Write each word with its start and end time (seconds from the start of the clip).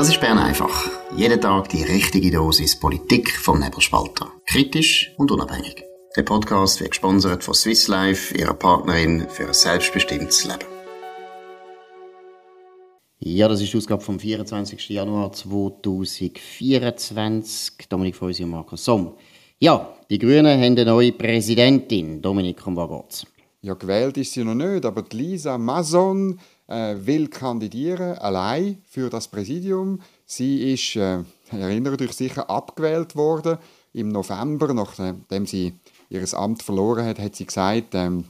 Das 0.00 0.08
ist 0.08 0.18
Bern 0.18 0.38
einfach. 0.38 0.88
Jeden 1.14 1.38
Tag 1.42 1.68
die 1.68 1.82
richtige 1.82 2.30
Dosis 2.30 2.80
Politik 2.80 3.36
vom 3.36 3.60
Nebelspalter. 3.60 4.32
Kritisch 4.46 5.12
und 5.18 5.30
unabhängig. 5.30 5.84
Der 6.16 6.22
Podcast 6.22 6.80
wird 6.80 6.92
gesponsert 6.92 7.44
von 7.44 7.52
Swiss 7.52 7.86
Life, 7.86 8.34
ihrer 8.34 8.54
Partnerin 8.54 9.26
für 9.28 9.48
ein 9.48 9.52
selbstbestimmtes 9.52 10.46
Leben. 10.46 10.64
Ja, 13.18 13.46
das 13.46 13.60
ist 13.60 13.74
die 13.74 13.76
Ausgabe 13.76 14.00
vom 14.00 14.18
24. 14.18 14.88
Januar 14.88 15.32
2024. 15.32 17.86
Dominik 17.86 18.16
Feusi 18.16 18.44
und 18.44 18.52
Markus 18.52 18.82
Somm. 18.82 19.18
Ja, 19.58 19.98
die 20.08 20.18
Grünen 20.18 20.46
haben 20.46 20.78
eine 20.78 20.86
neue 20.86 21.12
Präsidentin. 21.12 22.22
Dominik, 22.22 22.66
um 22.66 22.74
was 22.74 22.88
geht's? 22.88 23.26
Ja, 23.60 23.74
gewählt 23.74 24.16
ist 24.16 24.32
sie 24.32 24.44
noch 24.44 24.54
nicht, 24.54 24.86
aber 24.86 25.04
Lisa 25.12 25.58
Mason 25.58 26.40
äh, 26.70 27.06
will 27.06 27.28
kandidieren, 27.28 28.16
allein 28.18 28.78
für 28.88 29.10
das 29.10 29.28
Präsidium. 29.28 30.00
Sie 30.24 30.72
ist, 30.72 30.96
äh, 30.96 31.18
erinnert 31.50 32.00
euch 32.00 32.12
sicher, 32.12 32.48
abgewählt 32.48 33.16
worden 33.16 33.58
im 33.92 34.08
November, 34.08 34.72
nachdem 34.72 35.46
sie 35.46 35.74
ihr 36.08 36.22
Amt 36.34 36.62
verloren 36.62 37.04
hat, 37.06 37.18
hat 37.18 37.36
sie 37.36 37.46
gesagt, 37.46 37.94
ähm, 37.94 38.24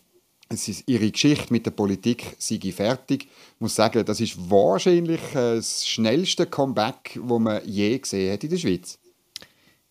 ihre 0.87 1.10
Geschichte 1.10 1.52
mit 1.52 1.66
der 1.66 1.70
Politik 1.70 2.37
sei 2.38 2.59
fertig. 2.73 3.29
Ich 3.55 3.60
muss 3.60 3.74
sagen, 3.74 4.05
das 4.05 4.20
ist 4.20 4.51
wahrscheinlich 4.51 5.20
äh, 5.30 5.57
das 5.57 5.87
schnellste 5.87 6.46
Comeback, 6.46 7.18
das 7.23 7.38
man 7.38 7.60
je 7.65 7.98
gesehen 7.98 8.32
hat 8.32 8.43
in 8.43 8.51
der 8.51 8.57
Schweiz. 8.57 8.98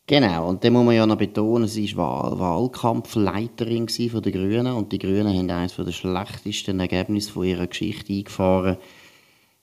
Genau, 0.09 0.49
und 0.49 0.63
dann 0.63 0.73
muss 0.73 0.85
man 0.85 0.95
ja 0.95 1.05
noch 1.05 1.19
betonen, 1.19 1.67
sie 1.67 1.95
war 1.95 2.31
Wahl 2.31 2.39
Wahlkampfleiterin 2.39 3.87
von 3.87 4.23
den 4.23 4.33
Grünen 4.33 4.73
und 4.73 4.91
die 4.91 4.97
Grünen 4.97 5.27
haben 5.27 5.51
eines 5.51 5.75
der 5.75 5.91
schlechtesten 5.91 6.79
Ergebnisse 6.79 7.31
von 7.31 7.43
ihrer 7.43 7.67
Geschichte 7.67 8.11
eingefahren. 8.11 8.77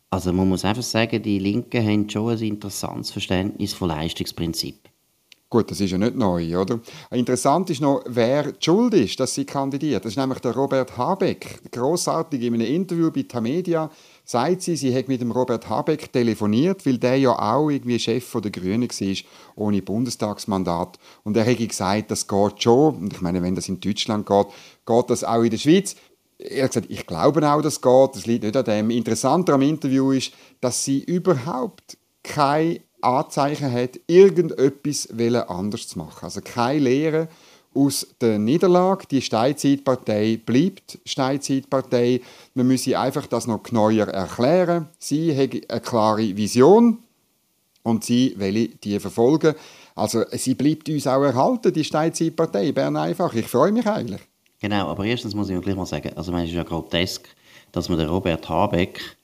Also 0.08 0.32
man 0.32 0.48
muss 0.48 0.64
einfach 0.64 0.84
sagen, 0.84 1.20
die 1.20 1.40
Linken 1.40 1.84
haben 1.84 2.08
schon 2.08 2.30
ein 2.30 2.38
interessantes 2.38 3.10
Verständnis 3.10 3.72
von 3.72 3.88
Leistungsprinzip. 3.88 4.88
Gut, 5.50 5.68
das 5.72 5.80
ist 5.80 5.90
ja 5.90 5.98
nicht 5.98 6.14
neu, 6.14 6.56
oder? 6.56 6.78
Interessant 7.10 7.70
ist 7.70 7.80
noch, 7.80 8.04
wer 8.06 8.52
schuld 8.60 8.94
ist, 8.94 9.18
dass 9.18 9.34
sie 9.34 9.46
kandidiert. 9.46 10.04
Das 10.04 10.12
ist 10.12 10.16
nämlich 10.16 10.38
der 10.38 10.54
Robert 10.54 10.96
Habeck. 10.96 11.72
Grossartig 11.72 12.42
in 12.42 12.54
einem 12.54 12.66
Interview 12.66 13.10
bei 13.10 13.22
Tamedia 13.22 13.90
sagt 14.26 14.62
sie, 14.62 14.76
sie 14.76 14.94
hat 14.94 15.06
mit 15.06 15.20
dem 15.20 15.30
Robert 15.30 15.68
Habeck 15.70 16.12
telefoniert, 16.12 16.84
weil 16.84 16.98
der 16.98 17.16
ja 17.16 17.30
auch 17.30 17.70
irgendwie 17.70 17.98
Chef 17.98 18.30
der 18.32 18.50
Grünen 18.50 18.90
war, 18.90 19.16
ohne 19.54 19.82
Bundestagsmandat. 19.82 20.98
Und 21.22 21.36
er 21.36 21.44
hätte 21.44 21.66
gesagt, 21.66 22.10
das 22.10 22.26
geht 22.26 22.62
schon. 22.62 22.96
Und 22.96 23.12
ich 23.12 23.20
meine, 23.20 23.40
wenn 23.42 23.54
das 23.54 23.68
in 23.68 23.80
Deutschland 23.80 24.26
geht, 24.26 24.46
geht 24.84 25.10
das 25.10 25.22
auch 25.22 25.42
in 25.42 25.50
der 25.50 25.58
Schweiz. 25.58 25.94
Er 26.38 26.64
hat 26.64 26.72
gesagt, 26.72 26.90
ich 26.90 27.06
glaube 27.06 27.48
auch, 27.48 27.62
dass 27.62 27.74
es 27.74 27.80
geht. 27.80 28.16
Das 28.16 28.26
liegt 28.26 28.42
nicht 28.42 28.56
an 28.56 28.64
dem. 28.64 28.90
Interessanter 28.90 29.54
am 29.54 29.62
Interview 29.62 30.10
ist, 30.10 30.32
dass 30.60 30.84
sie 30.84 31.04
überhaupt 31.04 31.96
keine 32.24 32.80
Anzeichen 33.00 33.72
hat, 33.72 34.00
irgendetwas 34.08 35.08
anders 35.48 35.86
zu 35.86 35.98
machen. 35.98 36.24
Also 36.24 36.40
keine 36.42 36.80
Lehre 36.80 37.28
aus 37.76 38.06
der 38.20 38.38
Niederlage. 38.38 39.06
Die 39.10 39.22
Steinzeitpartei 39.22 40.40
bleibt 40.44 40.98
Steinzeitpartei. 41.04 42.20
Man 42.54 42.66
müsse 42.66 42.98
einfach 42.98 43.26
das 43.26 43.46
noch 43.46 43.62
genauer 43.62 44.08
erklären. 44.08 44.88
Sie 44.98 45.36
hat 45.36 45.70
eine 45.70 45.80
klare 45.80 46.36
Vision 46.36 46.98
und 47.82 48.04
sie 48.04 48.34
will 48.36 48.68
die 48.82 48.98
verfolgen. 48.98 49.54
Also 49.94 50.24
sie 50.32 50.54
bleibt 50.54 50.88
uns 50.88 51.06
auch 51.06 51.22
erhalten, 51.22 51.72
die 51.72 51.84
Steinzeitpartei 51.84 52.72
Bern 52.72 52.96
einfach. 52.96 53.32
Ich 53.34 53.46
freue 53.46 53.72
mich 53.72 53.86
eigentlich. 53.86 54.20
Genau, 54.60 54.88
aber 54.88 55.04
erstens 55.04 55.34
muss 55.34 55.50
ich 55.50 55.60
gleich 55.60 55.76
mal 55.76 55.86
sagen, 55.86 56.12
also 56.16 56.34
es 56.34 56.48
ist 56.48 56.54
ja 56.54 56.64
grotesk, 56.64 57.28
dass 57.72 57.88
man 57.88 57.98
den 57.98 58.08
Robert 58.08 58.48
Habeck 58.48 59.15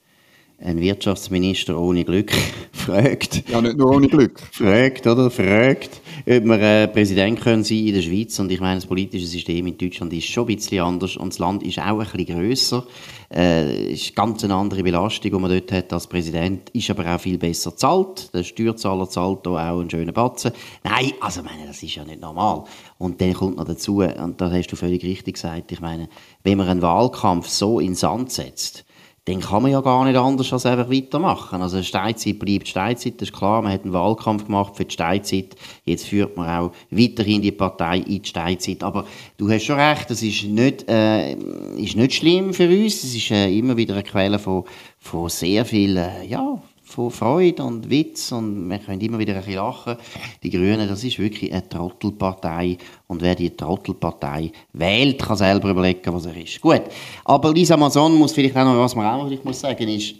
ein 0.65 0.81
Wirtschaftsminister 0.81 1.79
ohne 1.79 2.05
Glück 2.05 2.33
fragt. 2.73 3.49
Ja, 3.49 3.61
nicht 3.61 3.77
nur 3.77 3.91
ohne 3.91 4.09
Glück. 4.09 4.41
fragt, 4.53 5.07
oder? 5.07 5.31
Fragt, 5.31 6.01
ob 6.27 6.45
wir 6.45 6.61
äh, 6.61 6.89
Präsident 6.89 7.41
können 7.41 7.65
sein 7.65 7.87
in 7.87 7.95
der 7.95 8.03
Schweiz. 8.03 8.39
Und 8.39 8.51
ich 8.53 8.61
meine, 8.61 8.77
das 8.77 8.87
politische 8.87 9.27
System 9.27 9.67
in 9.67 9.77
Deutschland 9.77 10.13
ist 10.13 10.27
schon 10.27 10.45
ein 10.49 10.57
bisschen 10.57 10.85
anders 10.85 11.17
und 11.17 11.33
das 11.33 11.39
Land 11.39 11.63
ist 11.63 11.79
auch 11.79 11.99
ein 11.99 11.99
bisschen 11.99 12.39
grösser. 12.39 12.87
Äh, 13.35 13.93
ist 13.93 14.15
ganz 14.15 14.45
eine 14.45 14.55
andere 14.55 14.83
Belastung, 14.83 15.31
die 15.31 15.39
man 15.39 15.51
dort 15.51 15.73
hat 15.73 15.93
als 15.93 16.07
Präsident. 16.07 16.71
Ist 16.71 16.91
aber 16.91 17.15
auch 17.15 17.21
viel 17.21 17.39
besser 17.39 17.75
zahlt. 17.77 18.33
Der 18.35 18.45
Steuerzahler 18.45 19.09
zahlt 19.09 19.41
hier 19.45 19.53
auch 19.53 19.81
einen 19.81 19.91
schönen 19.91 20.13
Batzen. 20.13 20.53
Nein, 20.85 21.13
also 21.21 21.41
ich 21.41 21.47
meine, 21.47 21.67
das 21.67 21.83
ist 21.83 21.95
ja 21.95 22.05
nicht 22.05 22.21
normal. 22.21 22.65
Und 22.99 23.21
dann 23.21 23.33
kommt 23.33 23.57
noch 23.57 23.65
dazu, 23.65 23.99
und 23.99 24.41
da 24.41 24.51
hast 24.51 24.69
du 24.69 24.77
völlig 24.77 25.03
richtig 25.03 25.35
gesagt, 25.35 25.73
ich 25.73 25.81
meine, 25.81 26.09
wenn 26.45 26.59
man 26.59 26.69
einen 26.69 26.83
Wahlkampf 26.83 27.49
so 27.49 27.81
in 27.81 27.95
Sand 27.95 28.31
setzt, 28.31 28.85
dann 29.25 29.41
kann 29.41 29.63
man 29.63 29.71
ja 29.71 29.81
gar 29.81 30.05
nicht 30.05 30.17
anders 30.17 30.53
als 30.53 30.67
einfach 30.67 30.91
weitermachen. 30.91 31.63
Also 31.63 31.81
Steinzeit 31.83 32.41
bleibt 32.41 32.67
Steinzeit, 32.67 33.21
das 33.21 33.29
ist 33.29 33.37
klar. 33.37 33.63
Man 33.63 33.73
hat 33.73 33.85
einen 33.85 33.93
Wahlkampf 33.93 34.47
gemacht 34.47 34.77
für 34.77 34.85
die 34.85 34.93
Steinzeit. 34.93 35.55
Jetzt 35.85 36.07
führt 36.07 36.37
man 36.37 36.49
auch 36.49 36.73
weiterhin 36.91 37.41
die 37.41 37.53
Partei 37.53 37.99
in 37.99 38.21
die 38.23 38.29
Steinzeit. 38.29 38.83
Aber 38.83 39.07
du 39.37 39.49
hast 39.49 39.63
schon 39.65 39.79
recht, 39.79 40.11
das 40.11 40.23
ist 40.23 40.43
nicht, 40.45 40.89
äh, 40.89 41.35
ist 41.77 41.95
nicht 41.95 42.15
schlimm 42.15 42.53
für 42.53 42.69
uns. 42.69 43.05
Es 43.05 43.15
ist 43.15 43.31
äh, 43.31 43.57
immer 43.57 43.77
wieder 43.77 43.95
eine 43.95 44.03
Quelle 44.03 44.41
von, 44.41 44.65
von 44.99 45.29
sehr 45.29 45.65
viel, 45.65 45.97
äh, 45.97 46.27
ja, 46.27 46.61
von 46.93 47.11
Freude 47.11 47.63
und 47.63 47.89
Witz 47.89 48.33
und 48.33 48.69
wir 48.69 48.79
können 48.79 49.01
immer 49.01 49.19
wieder 49.19 49.33
ein 49.33 49.39
bisschen 49.39 49.55
lachen. 49.55 49.97
Die 50.43 50.51
Grünen, 50.51 50.87
das 50.87 51.03
ist 51.03 51.19
wirklich 51.19 51.53
eine 51.53 51.69
Trottelpartei 51.69 52.77
und 53.09 53.23
wer 53.23 53.35
die 53.35 53.57
Trottelpartei 53.57 54.53
wählt, 54.75 55.23
kann 55.23 55.37
selber 55.37 55.71
überlegen, 55.71 56.13
was 56.13 56.27
er 56.27 56.37
ist. 56.37 56.61
Gut, 56.61 56.83
aber 57.25 57.53
Lisa 57.53 57.77
Mason 57.77 58.15
muss 58.15 58.33
vielleicht 58.33 58.57
auch 58.57 58.65
noch, 58.65 58.79
was 58.79 58.95
man 58.95 59.07
auch 59.07 59.29
noch 59.29 59.45
muss 59.45 59.61
sagen 59.61 59.89
ist, 59.89 60.17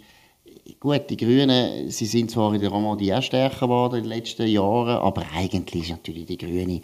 gut, 0.79 1.09
die 1.09 1.17
Grünen, 1.17 1.89
sie 1.89 2.05
sind 2.05 2.31
zwar 2.31 2.53
in 2.53 2.61
der 2.61 2.71
Romandie 2.71 3.13
auch 3.13 3.21
stärker 3.21 3.67
geworden 3.67 3.97
in 3.97 4.03
den 4.03 4.09
letzten 4.09 4.47
Jahren, 4.47 4.97
aber 4.97 5.23
eigentlich 5.35 5.83
ist 5.83 5.91
natürlich 5.91 6.25
die 6.25 6.37
grüne 6.37 6.81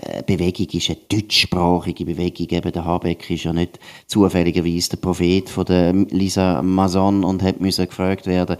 äh, 0.00 0.22
Bewegung 0.22 0.66
ist 0.72 0.90
eine 0.90 0.98
deutschsprachige 1.08 2.04
Bewegung. 2.04 2.48
Eben 2.50 2.72
der 2.72 2.84
Habeck 2.84 3.30
ist 3.30 3.44
ja 3.44 3.52
nicht 3.52 3.78
zufälligerweise 4.06 4.90
der 4.90 4.96
Prophet 4.96 5.48
von 5.48 5.64
der 5.66 5.92
Lisa 5.92 6.62
Mason 6.62 7.22
und 7.22 7.42
hat 7.42 7.60
müssen 7.60 7.86
gefragt 7.86 8.26
werden, 8.26 8.56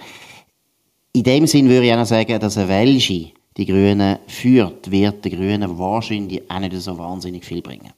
in 1.13 1.25
dem 1.25 1.47
Sinn 1.47 1.69
würde 1.69 1.87
ich 1.87 1.93
auch 1.93 1.99
noch 1.99 2.07
sagen, 2.07 2.41
dass 2.41 2.57
eine 2.57 2.69
Welsche 2.69 3.33
die 3.57 3.67
Grünen 3.67 4.19
führt, 4.27 4.91
wird 4.91 5.25
den 5.25 5.33
Grünen 5.33 5.79
wahrscheinlich 5.79 6.51
auch 6.51 6.59
nicht 6.59 6.75
so 6.81 6.97
wahnsinnig 6.97 7.45
viel 7.45 7.61
bringen. 7.61 7.93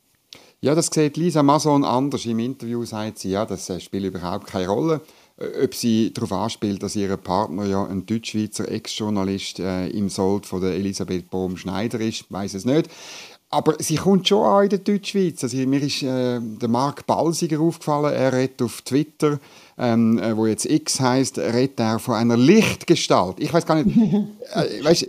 Ja, 0.61 0.75
das 0.75 0.87
sieht 0.87 1.17
Lisa 1.17 1.43
Mason 1.43 1.85
anders. 1.85 2.25
Im 2.25 2.39
Interview 2.39 2.85
sagt 2.85 3.19
sie, 3.19 3.31
ja, 3.31 3.45
das 3.45 3.71
spielt 3.83 4.05
überhaupt 4.05 4.47
keine 4.47 4.67
Rolle. 4.67 5.01
Äh, 5.37 5.65
ob 5.65 5.75
sie 5.75 6.13
darauf 6.13 6.33
anspielt, 6.33 6.83
dass 6.83 6.97
ihr 6.97 7.17
Partner 7.17 7.67
ja 7.67 7.85
ein 7.85 8.07
Deutschschweizer 8.07 8.71
Ex-Journalist 8.71 9.59
äh, 9.59 9.89
im 9.89 10.09
Sold 10.09 10.47
von 10.47 10.61
der 10.61 10.73
Elisabeth 10.73 11.29
Bohm-Schneider 11.31 12.01
ist, 12.01 12.25
weiß 12.31 12.55
es 12.55 12.65
nicht. 12.65 12.89
Aber 13.55 13.77
sie 13.79 13.95
kommt 13.95 14.27
schon 14.27 14.45
an 14.45 14.65
in 14.65 14.71
der 14.71 14.79
Deutschschweiz. 14.81 15.45
Also, 15.45 15.57
mir 15.59 15.81
ist 15.81 16.03
äh, 16.03 16.41
der 16.41 16.69
Mark 16.69 17.07
Balsiger 17.07 17.61
aufgefallen. 17.61 18.13
Er 18.13 18.33
redet 18.33 18.61
auf 18.63 18.83
Twitter, 18.83 19.39
ähm, 19.79 20.19
äh, 20.19 20.37
wo 20.37 20.47
jetzt 20.47 20.67
X 20.67 20.99
heißt, 20.99 21.39
redet 21.39 21.79
er 21.79 22.01
von 22.01 22.17
einer 22.17 22.37
Lichtgestalt. 22.37 23.37
Ich 23.39 23.53
weiß 23.53 23.65
gar 23.65 23.83
nicht. 23.83 23.97
Äh, 24.55 24.85
weißt, 24.85 25.07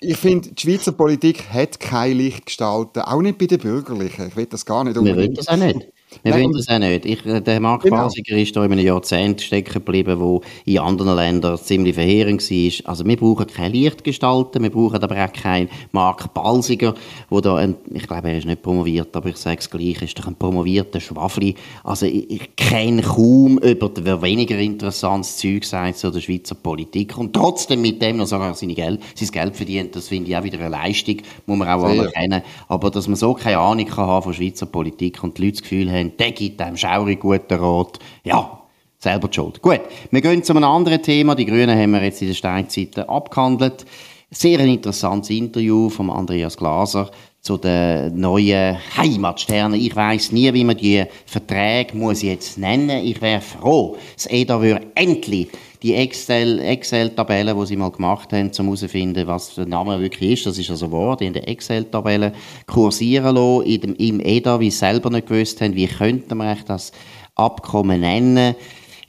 ich 0.00 0.16
finde, 0.16 0.50
die 0.50 0.60
Schweizer 0.60 0.92
Politik 0.92 1.48
hat 1.48 1.78
keine 1.78 2.14
Lichtgestalten, 2.14 3.02
auch 3.02 3.22
nicht 3.22 3.38
bei 3.38 3.46
den 3.46 3.60
Bürgerlichen. 3.60 4.28
Ich 4.28 4.36
will 4.36 4.46
das 4.46 4.66
gar 4.66 4.82
nicht 4.82 4.98
unbedingt. 4.98 5.16
Wir 5.16 5.24
wollen 5.24 5.34
das 5.34 5.48
auch 5.48 5.56
nicht. 5.56 5.93
Wir 6.22 6.32
Nein, 6.32 6.44
wollen 6.44 6.52
das 6.52 6.68
auch 6.68 6.78
nicht. 6.78 7.04
Ich, 7.06 7.26
äh, 7.26 7.40
der 7.40 7.60
Mark 7.60 7.82
genau. 7.82 8.04
Basiger 8.04 8.36
ist 8.36 8.54
da 8.56 8.64
in 8.64 8.72
einem 8.72 8.84
Jahrzehnt 8.84 9.40
stecken 9.40 9.74
geblieben, 9.74 10.20
wo 10.20 10.42
in 10.64 10.78
anderen 10.78 11.16
Ländern 11.16 11.58
ziemlich 11.58 11.94
verheerend 11.94 12.42
war. 12.42 12.90
Also 12.90 13.04
wir 13.06 13.16
brauchen 13.16 13.46
keine 13.46 13.74
Lichtgestalten, 13.74 14.62
wir 14.62 14.70
brauchen 14.70 15.02
aber 15.02 15.24
auch 15.24 15.32
keinen 15.32 15.68
Mark 15.92 16.32
Balsiger, 16.34 16.94
wo 17.28 17.40
da, 17.40 17.56
ein, 17.56 17.76
ich 17.92 18.06
glaube, 18.06 18.28
er 18.28 18.38
ist 18.38 18.46
nicht 18.46 18.62
promoviert, 18.62 19.14
aber 19.16 19.28
ich 19.28 19.36
sage 19.36 19.58
es 19.60 19.70
gleich, 19.70 20.02
ist 20.02 20.18
doch 20.18 20.26
ein 20.26 20.36
promovierter 20.36 21.00
Schwafli. 21.00 21.54
Also 21.82 22.06
ich, 22.06 22.30
ich 22.30 22.56
kenne 22.56 23.02
kaum 23.02 23.58
über 23.58 23.90
wer 24.00 24.22
weniger 24.22 24.58
interessantes 24.58 25.36
Zeug 25.36 25.64
sagt 25.64 25.98
zu 25.98 26.10
der 26.10 26.20
Schweizer 26.20 26.54
Politik 26.54 27.16
und 27.18 27.32
trotzdem 27.32 27.82
mit 27.82 28.00
dem 28.02 28.16
noch 28.16 28.26
sogar 28.26 28.54
seine 28.54 28.74
Geld, 28.74 29.00
sein 29.14 29.28
Geld 29.28 29.56
verdient, 29.56 29.96
das 29.96 30.08
finde 30.08 30.30
ich 30.30 30.36
auch 30.36 30.44
wieder 30.44 30.58
eine 30.58 30.68
Leistung, 30.68 31.16
muss 31.46 31.58
man 31.58 31.68
auch 31.68 31.86
Sehr. 31.86 32.00
anerkennen. 32.00 32.42
Aber 32.68 32.90
dass 32.90 33.08
man 33.08 33.16
so 33.16 33.34
keine 33.34 33.58
Ahnung 33.58 33.86
kann 33.86 34.06
haben 34.06 34.22
von 34.22 34.34
Schweizer 34.34 34.66
Politik 34.66 35.22
und 35.22 35.38
die 35.38 35.42
Leute 35.42 35.52
das 35.52 35.62
Gefühl 35.62 35.90
haben, 35.90 36.03
haben, 36.04 36.16
der 36.16 36.32
gibt 36.32 36.60
einem 36.60 36.76
schaurig 36.76 37.20
guten 37.20 37.54
Rat. 37.54 37.98
Ja, 38.24 38.60
selber 38.98 39.28
die 39.28 39.34
Schuld. 39.34 39.60
Gut, 39.62 39.80
wir 40.10 40.20
gehen 40.20 40.42
zu 40.42 40.54
einem 40.54 40.64
anderen 40.64 41.02
Thema. 41.02 41.34
Die 41.34 41.46
Grünen 41.46 41.78
haben 41.78 41.92
wir 41.92 42.02
jetzt 42.02 42.22
in 42.22 42.28
der 42.28 42.34
Steinzeit 42.34 42.98
abgehandelt. 42.98 43.84
Sehr 44.30 44.58
ein 44.58 44.68
interessantes 44.68 45.30
Interview 45.30 45.88
von 45.88 46.10
Andreas 46.10 46.56
Glaser 46.56 47.10
zu 47.40 47.58
den 47.58 48.18
neuen 48.18 48.78
Heimatsternen. 48.96 49.78
Ich 49.78 49.94
weiß 49.94 50.32
nie, 50.32 50.52
wie 50.54 50.64
man 50.64 50.76
die 50.76 51.04
Verträge 51.26 51.96
muss 51.96 52.22
jetzt 52.22 52.58
nennen. 52.58 53.04
Ich 53.04 53.20
wäre 53.20 53.42
froh, 53.42 53.96
das 54.14 54.26
EDA 54.26 54.80
endlich 54.94 55.48
die 55.84 55.94
Excel-Tabelle, 55.94 57.50
Excel 57.50 57.60
die 57.60 57.66
sie 57.66 57.76
mal 57.76 57.90
gemacht 57.90 58.32
haben, 58.32 58.50
um 58.58 58.64
herauszufinden, 58.64 59.26
was 59.26 59.54
der 59.54 59.66
Name 59.66 60.00
wirklich 60.00 60.32
ist, 60.32 60.46
das 60.46 60.56
ist 60.56 60.70
also 60.70 60.90
wahr, 60.90 61.18
die 61.18 61.26
in 61.26 61.34
der 61.34 61.46
Excel-Tabelle 61.46 62.32
kursieren 62.66 63.34
lassen, 63.34 63.66
in 63.66 63.80
dem, 63.82 63.94
im 63.96 64.20
EDA, 64.20 64.58
wie 64.60 64.70
sie 64.70 64.78
selber 64.78 65.10
nicht 65.10 65.28
gewusst 65.28 65.60
haben, 65.60 65.76
wie 65.76 65.86
könnte 65.86 66.34
man 66.34 66.56
das 66.66 66.90
Abkommen 67.34 68.00
nennen. 68.00 68.54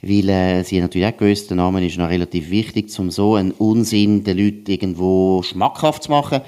weil 0.02 0.28
äh, 0.28 0.64
sie 0.64 0.78
natürlich 0.78 1.08
auch 1.08 1.16
gewusst, 1.16 1.48
der 1.48 1.56
Name 1.56 1.84
ist 1.84 1.96
noch 1.96 2.10
relativ 2.10 2.50
wichtig, 2.50 2.96
um 2.98 3.10
so 3.10 3.36
einen 3.36 3.52
Unsinn 3.52 4.22
den 4.22 4.36
Leuten 4.36 4.70
irgendwo 4.70 5.42
schmackhaft 5.42 6.02
zu 6.02 6.10
machen. 6.10 6.42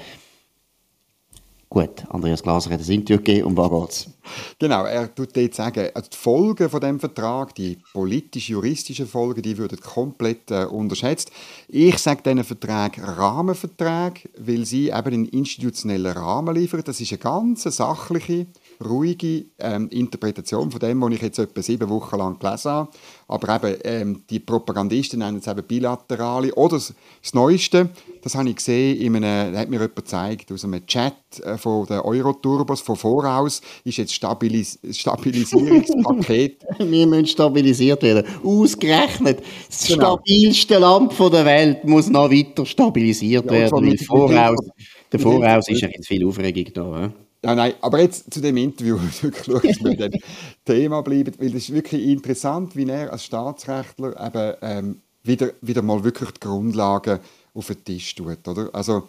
Gut, 1.71 2.03
Andreas 2.09 2.41
Glaser 2.41 2.71
hat 2.71 2.79
ein 2.79 2.91
Interview 2.91 3.17
gegeben, 3.17 3.45
um 3.45 3.55
was 3.55 3.69
geht's? 3.69 4.09
Genau, 4.57 4.85
er 4.85 5.13
tut 5.13 5.37
dort 5.37 5.53
sagen, 5.53 5.89
also 5.93 6.09
die 6.09 6.17
Folgen 6.17 6.67
von 6.67 6.81
dem 6.81 6.99
Vertrag, 6.99 7.53
die 7.53 7.77
politisch-juristischen 7.93 9.05
Folgen, 9.05 9.43
die 9.43 9.55
würden 9.55 9.79
komplett 9.79 10.49
äh, 10.49 10.65
unterschätzt. 10.65 11.31
Ich 11.67 11.99
sage 11.99 12.23
diesen 12.23 12.43
Vertrag 12.43 12.97
Rahmenvertrag, 12.99 14.27
weil 14.35 14.65
sie 14.65 14.87
eben 14.89 15.13
einen 15.13 15.25
institutionellen 15.27 16.11
Rahmen 16.11 16.55
liefern. 16.55 16.81
Das 16.83 17.01
ist 17.01 17.11
eine 17.11 17.19
ganz 17.19 17.61
sachliche, 17.61 18.47
ruhige 18.83 19.45
ähm, 19.59 19.89
Interpretation 19.89 20.71
von 20.71 20.79
dem, 20.79 21.01
was 21.01 21.13
ich 21.13 21.21
jetzt 21.21 21.39
etwa 21.39 21.61
sieben 21.61 21.89
Wochen 21.89 22.17
lang 22.17 22.39
gelesen 22.39 22.71
habe. 22.71 22.89
Aber 23.27 23.55
eben, 23.55 23.79
ähm, 23.83 24.23
die 24.29 24.39
Propagandisten 24.39 25.19
nennen 25.19 25.39
es 25.39 25.47
eben 25.47 25.63
bilaterale. 25.63 26.53
Oder 26.55 26.77
das, 26.77 26.93
das 27.21 27.33
Neueste, 27.33 27.89
das 28.21 28.35
habe 28.35 28.49
ich 28.49 28.55
gesehen, 28.55 28.99
in 29.01 29.15
einem, 29.17 29.55
hat 29.57 29.69
mir 29.69 29.77
jemand 29.77 29.97
gezeigt, 29.97 30.51
aus 30.51 30.63
einem 30.63 30.85
Chat 30.85 31.13
äh, 31.43 31.57
von 31.57 31.85
den 31.87 31.99
Euroturbos 31.99 32.81
von 32.81 32.95
voraus, 32.95 33.61
ist 33.83 33.97
jetzt 33.97 34.13
Stabilis 34.13 34.79
Stabilisierungspaket. 34.89 36.65
Wir 36.79 37.07
müssen 37.07 37.27
stabilisiert 37.27 38.01
werden. 38.01 38.25
Ausgerechnet, 38.43 39.41
das 39.67 39.87
genau. 39.87 40.17
stabilste 40.17 40.77
Land 40.77 41.13
der 41.19 41.45
Welt 41.45 41.83
muss 41.83 42.09
noch 42.09 42.31
weiter 42.31 42.65
stabilisiert 42.65 43.45
ja, 43.45 43.51
werden. 43.51 43.97
Voraus, 43.99 44.59
der 45.11 45.19
Voraus 45.19 45.67
ist 45.67 45.81
ja 45.81 45.89
jetzt 45.89 46.07
viel 46.07 46.25
Aufregung 46.25 46.73
da. 46.73 47.11
Ja, 47.43 47.55
nein, 47.55 47.73
aber 47.79 48.01
jetzt 48.01 48.33
zu 48.33 48.41
dem 48.41 48.57
Interview, 48.57 48.97
wirklich 49.21 49.81
wir 49.83 49.95
dem 49.95 50.19
Thema 50.65 51.01
bleiben, 51.01 51.33
weil 51.39 51.55
es 51.55 51.69
ist 51.69 51.73
wirklich 51.73 52.05
interessant, 52.07 52.75
wie 52.75 52.89
er 52.89 53.11
als 53.13 53.23
Staatsrechtler 53.23 54.19
eben 54.19 54.55
ähm, 54.61 55.01
wieder, 55.23 55.51
wieder 55.61 55.81
mal 55.81 56.03
wirklich 56.03 56.31
die 56.31 56.39
Grundlagen 56.41 57.19
auf 57.53 57.67
den 57.67 57.83
Tisch 57.83 58.13
tut. 58.15 58.45
Oder? 58.45 58.69
Also 58.73 59.07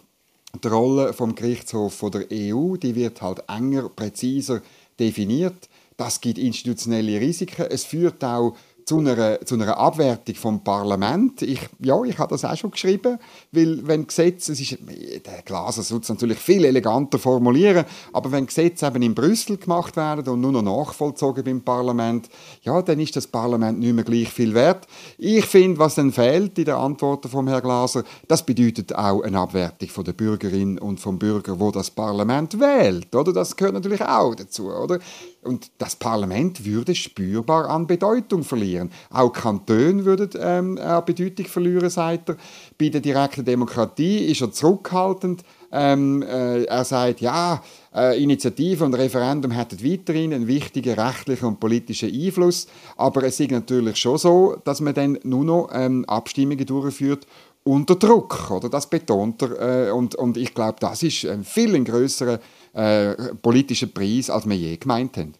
die 0.63 0.69
Rolle 0.69 1.13
vom 1.13 1.35
Gerichtshof 1.35 1.95
von 1.95 2.13
der 2.13 2.27
EU, 2.33 2.77
die 2.77 2.95
wird 2.95 3.21
halt 3.21 3.43
enger, 3.49 3.89
präziser 3.89 4.63
definiert. 4.99 5.69
Das 5.97 6.21
gibt 6.21 6.39
institutionelle 6.39 7.21
Risiken. 7.21 7.67
Es 7.69 7.85
führt 7.85 8.25
auch 8.25 8.57
zu 8.91 8.99
einer, 8.99 9.41
zu 9.47 9.55
einer 9.55 9.79
Abwertung 9.79 10.35
vom 10.35 10.65
Parlament. 10.65 11.43
Ich, 11.43 11.61
ja, 11.79 12.03
ich 12.03 12.19
habe 12.19 12.31
das 12.31 12.45
auch 12.45 12.57
schon 12.57 12.73
geschrieben, 12.73 13.21
weil 13.53 13.87
wenn 13.87 14.05
Gesetze, 14.05 14.51
es 14.51 14.61
ist, 14.61 14.79
der 14.81 15.43
Glaser 15.45 15.85
soll 15.85 16.01
es 16.01 16.09
natürlich 16.09 16.39
viel 16.39 16.65
eleganter 16.65 17.21
formulieren, 17.21 17.85
aber 18.13 18.33
wenn 18.33 18.47
Gesetze 18.47 18.89
eben 18.89 19.03
in 19.03 19.15
Brüssel 19.15 19.59
gemacht 19.59 19.97
werden 19.97 20.27
und 20.27 20.41
nur 20.41 20.51
noch 20.51 20.63
nachvollzogen 20.63 21.45
beim 21.45 21.61
Parlament, 21.61 22.29
ja, 22.63 22.83
dann 22.83 22.99
ist 22.99 23.15
das 23.15 23.29
Parlament 23.29 23.79
nicht 23.79 23.95
mehr 23.95 24.03
gleich 24.03 24.29
viel 24.29 24.55
wert. 24.55 24.89
Ich 25.19 25.47
finde, 25.47 25.79
was 25.79 25.95
dann 25.95 26.11
fehlt 26.11 26.59
in 26.59 26.65
der 26.65 26.79
Antwort 26.79 27.27
vom 27.27 27.47
Herrn 27.47 27.63
Glaser, 27.63 28.03
das 28.27 28.45
bedeutet 28.45 28.93
auch 28.93 29.23
eine 29.23 29.39
Abwertung 29.39 29.89
von 29.89 30.03
der 30.03 30.15
Bürgerin 30.15 30.81
und 30.81 30.99
vom 30.99 31.17
Bürger, 31.17 31.61
wo 31.61 31.71
das 31.71 31.93
Parlament 31.93 32.59
wählt, 32.59 33.15
oder? 33.15 33.33
Das 33.33 33.55
gehört 33.55 33.75
natürlich 33.75 34.03
auch 34.03 34.35
dazu, 34.35 34.69
oder? 34.69 34.99
Und 35.43 35.71
das 35.79 35.95
Parlament 35.95 36.65
würde 36.65 36.95
spürbar 36.95 37.71
an 37.71 37.87
Bedeutung 37.87 38.43
verlieren. 38.43 38.80
Auch 39.11 39.33
Kantone 39.33 40.05
würden 40.05 40.31
ähm, 40.41 40.79
an 40.79 41.05
Bedeutung 41.05 41.47
verlieren, 41.47 41.91
sagt 41.91 42.31
er. 42.31 42.37
Bei 42.79 42.89
der 42.89 43.01
direkten 43.01 43.45
Demokratie 43.45 44.27
ist 44.27 44.41
er 44.41 44.53
zurückhaltend. 44.53 45.43
Ähm, 45.73 46.23
äh, 46.23 46.65
er 46.65 46.85
sagt, 46.85 47.21
ja, 47.21 47.63
äh, 47.95 48.21
Initiative 48.23 48.85
und 48.85 48.95
Referendum 48.95 49.53
hätten 49.53 49.85
weiterhin 49.85 50.35
einen 50.35 50.47
wichtigen 50.47 50.99
rechtlichen 50.99 51.47
und 51.47 51.61
politischen 51.61 52.13
Einfluss, 52.13 52.67
aber 52.97 53.23
es 53.23 53.39
ist 53.39 53.51
natürlich 53.53 53.97
schon 53.97 54.19
so, 54.19 54.57
dass 54.65 54.81
man 54.81 54.95
dann 54.95 55.19
nur 55.23 55.45
noch 55.45 55.71
ähm, 55.73 56.05
Abstimmungen 56.07 56.67
durchführt 56.67 57.27
unter 57.63 57.95
Druck, 57.97 58.51
oder? 58.51 58.69
Das 58.69 58.89
betont 58.89 59.43
er 59.43 59.89
äh, 59.89 59.91
und, 59.91 60.15
und 60.15 60.37
ich 60.37 60.55
glaube, 60.55 60.77
das 60.81 61.03
ist 61.03 61.27
ein 61.27 61.45
viel 61.45 61.83
größerer 61.85 62.41
äh, 62.73 63.15
politischen 63.43 63.93
Preis, 63.93 64.31
als 64.31 64.49
wir 64.49 64.57
je 64.57 64.77
gemeint 64.77 65.17
haben. 65.17 65.35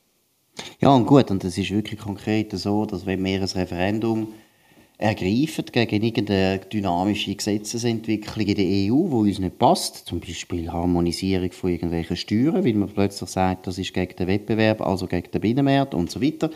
Ja, 0.81 0.95
und 0.95 1.07
gut, 1.07 1.31
und 1.31 1.45
es 1.45 1.59
ist 1.59 1.71
wirklich 1.71 2.01
konkret 2.01 2.53
so, 2.53 2.87
dass 2.87 3.07
wenn 3.07 3.25
wir 3.25 3.41
ein 3.41 3.45
Referendum 3.45 4.29
ergreifen 5.01 5.65
gegen 5.73 6.03
irgendeine 6.03 6.59
dynamische 6.59 7.35
Gesetzesentwicklung 7.35 8.47
in 8.47 8.55
der 8.55 8.65
EU, 8.67 9.09
die 9.09 9.31
uns 9.31 9.39
nicht 9.39 9.59
passt, 9.59 10.07
zum 10.07 10.21
Beispiel 10.21 10.71
Harmonisierung 10.71 11.51
von 11.53 11.71
irgendwelchen 11.71 12.17
Steuern, 12.17 12.63
weil 12.65 12.75
man 12.75 12.89
plötzlich 12.91 13.31
sagt, 13.31 13.67
das 13.67 13.79
ist 13.79 13.95
gegen 13.95 14.15
den 14.15 14.27
Wettbewerb, 14.27 14.83
also 14.83 15.07
gegen 15.07 15.31
den 15.31 15.41
Binnenmarkt 15.41 15.95
und 15.95 16.11
so 16.11 16.21
weiter. 16.21 16.51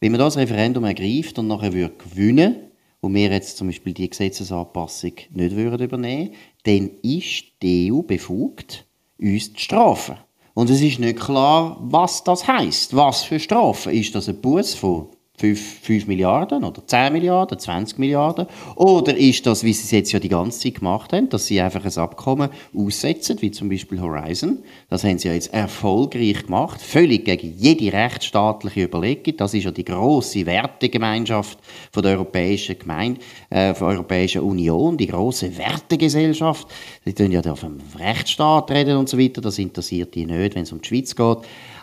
Wenn 0.00 0.10
man 0.10 0.18
das 0.18 0.36
Referendum 0.36 0.84
ergreift 0.84 1.38
und 1.38 1.46
nachher 1.46 1.72
würde 1.72 1.94
gewinnen 1.96 2.56
und 3.00 3.14
wir 3.14 3.30
jetzt 3.30 3.56
zum 3.56 3.68
Beispiel 3.68 3.94
die 3.94 4.10
Gesetzesanpassung 4.10 5.12
nicht 5.30 5.54
würden 5.54 5.86
übernehmen, 5.86 6.32
dann 6.64 6.90
ist 7.02 7.44
die 7.62 7.92
EU 7.92 8.02
befugt, 8.02 8.86
uns 9.20 9.52
zu 9.52 9.60
strafen. 9.60 10.16
Und 10.58 10.70
es 10.70 10.80
ist 10.80 10.98
nicht 10.98 11.20
klar, 11.20 11.76
was 11.78 12.24
das 12.24 12.48
heißt. 12.48 12.96
Was 12.96 13.22
für 13.22 13.38
Strafen? 13.38 13.92
Ist 13.92 14.16
das 14.16 14.28
ein 14.28 14.40
Buß 14.40 14.74
von 14.74 15.06
5, 15.38 15.80
5 15.82 16.06
Milliarden 16.08 16.64
oder 16.64 16.84
10 16.84 17.12
Milliarden, 17.12 17.58
20 17.58 17.98
Milliarden? 17.98 18.46
Oder 18.74 19.16
ist 19.16 19.46
das, 19.46 19.62
wie 19.62 19.72
sie 19.72 19.84
es 19.84 19.90
jetzt 19.92 20.12
ja 20.12 20.18
die 20.18 20.28
ganze 20.28 20.60
Zeit 20.60 20.76
gemacht 20.76 21.12
haben, 21.12 21.28
dass 21.28 21.46
sie 21.46 21.60
einfach 21.60 21.84
ein 21.84 21.96
Abkommen 21.96 22.50
aussetzen, 22.76 23.40
wie 23.40 23.52
zum 23.52 23.68
Beispiel 23.68 24.00
Horizon? 24.00 24.58
Das 24.90 25.04
haben 25.04 25.18
sie 25.18 25.28
ja 25.28 25.34
jetzt 25.34 25.54
erfolgreich 25.54 26.44
gemacht, 26.44 26.80
völlig 26.80 27.24
gegen 27.24 27.54
jede 27.56 27.92
rechtsstaatliche 27.92 28.84
Überlegung. 28.84 29.36
Das 29.36 29.54
ist 29.54 29.64
ja 29.64 29.70
die 29.70 29.84
große 29.84 30.44
Wertegemeinschaft 30.44 31.58
von 31.92 32.02
der 32.02 32.12
Europäischen 32.12 32.76
Gemeinde, 32.76 33.20
äh, 33.50 33.74
von 33.74 33.88
der 33.88 33.98
Europäischen 33.98 34.42
Union, 34.42 34.96
die 34.96 35.06
große 35.06 35.56
Wertegesellschaft. 35.56 36.66
Sie 37.04 37.14
tun 37.14 37.30
ja 37.30 37.42
da 37.42 37.54
vom 37.54 37.78
Rechtsstaat 37.96 38.72
reden 38.72 38.96
und 38.96 39.08
so 39.08 39.16
weiter. 39.16 39.40
Das 39.40 39.58
interessiert 39.58 40.16
die 40.16 40.26
nicht, 40.26 40.56
wenn 40.56 40.64
es 40.64 40.72
um 40.72 40.80
die 40.80 40.88
Schweiz 40.88 41.14
geht. 41.14 41.38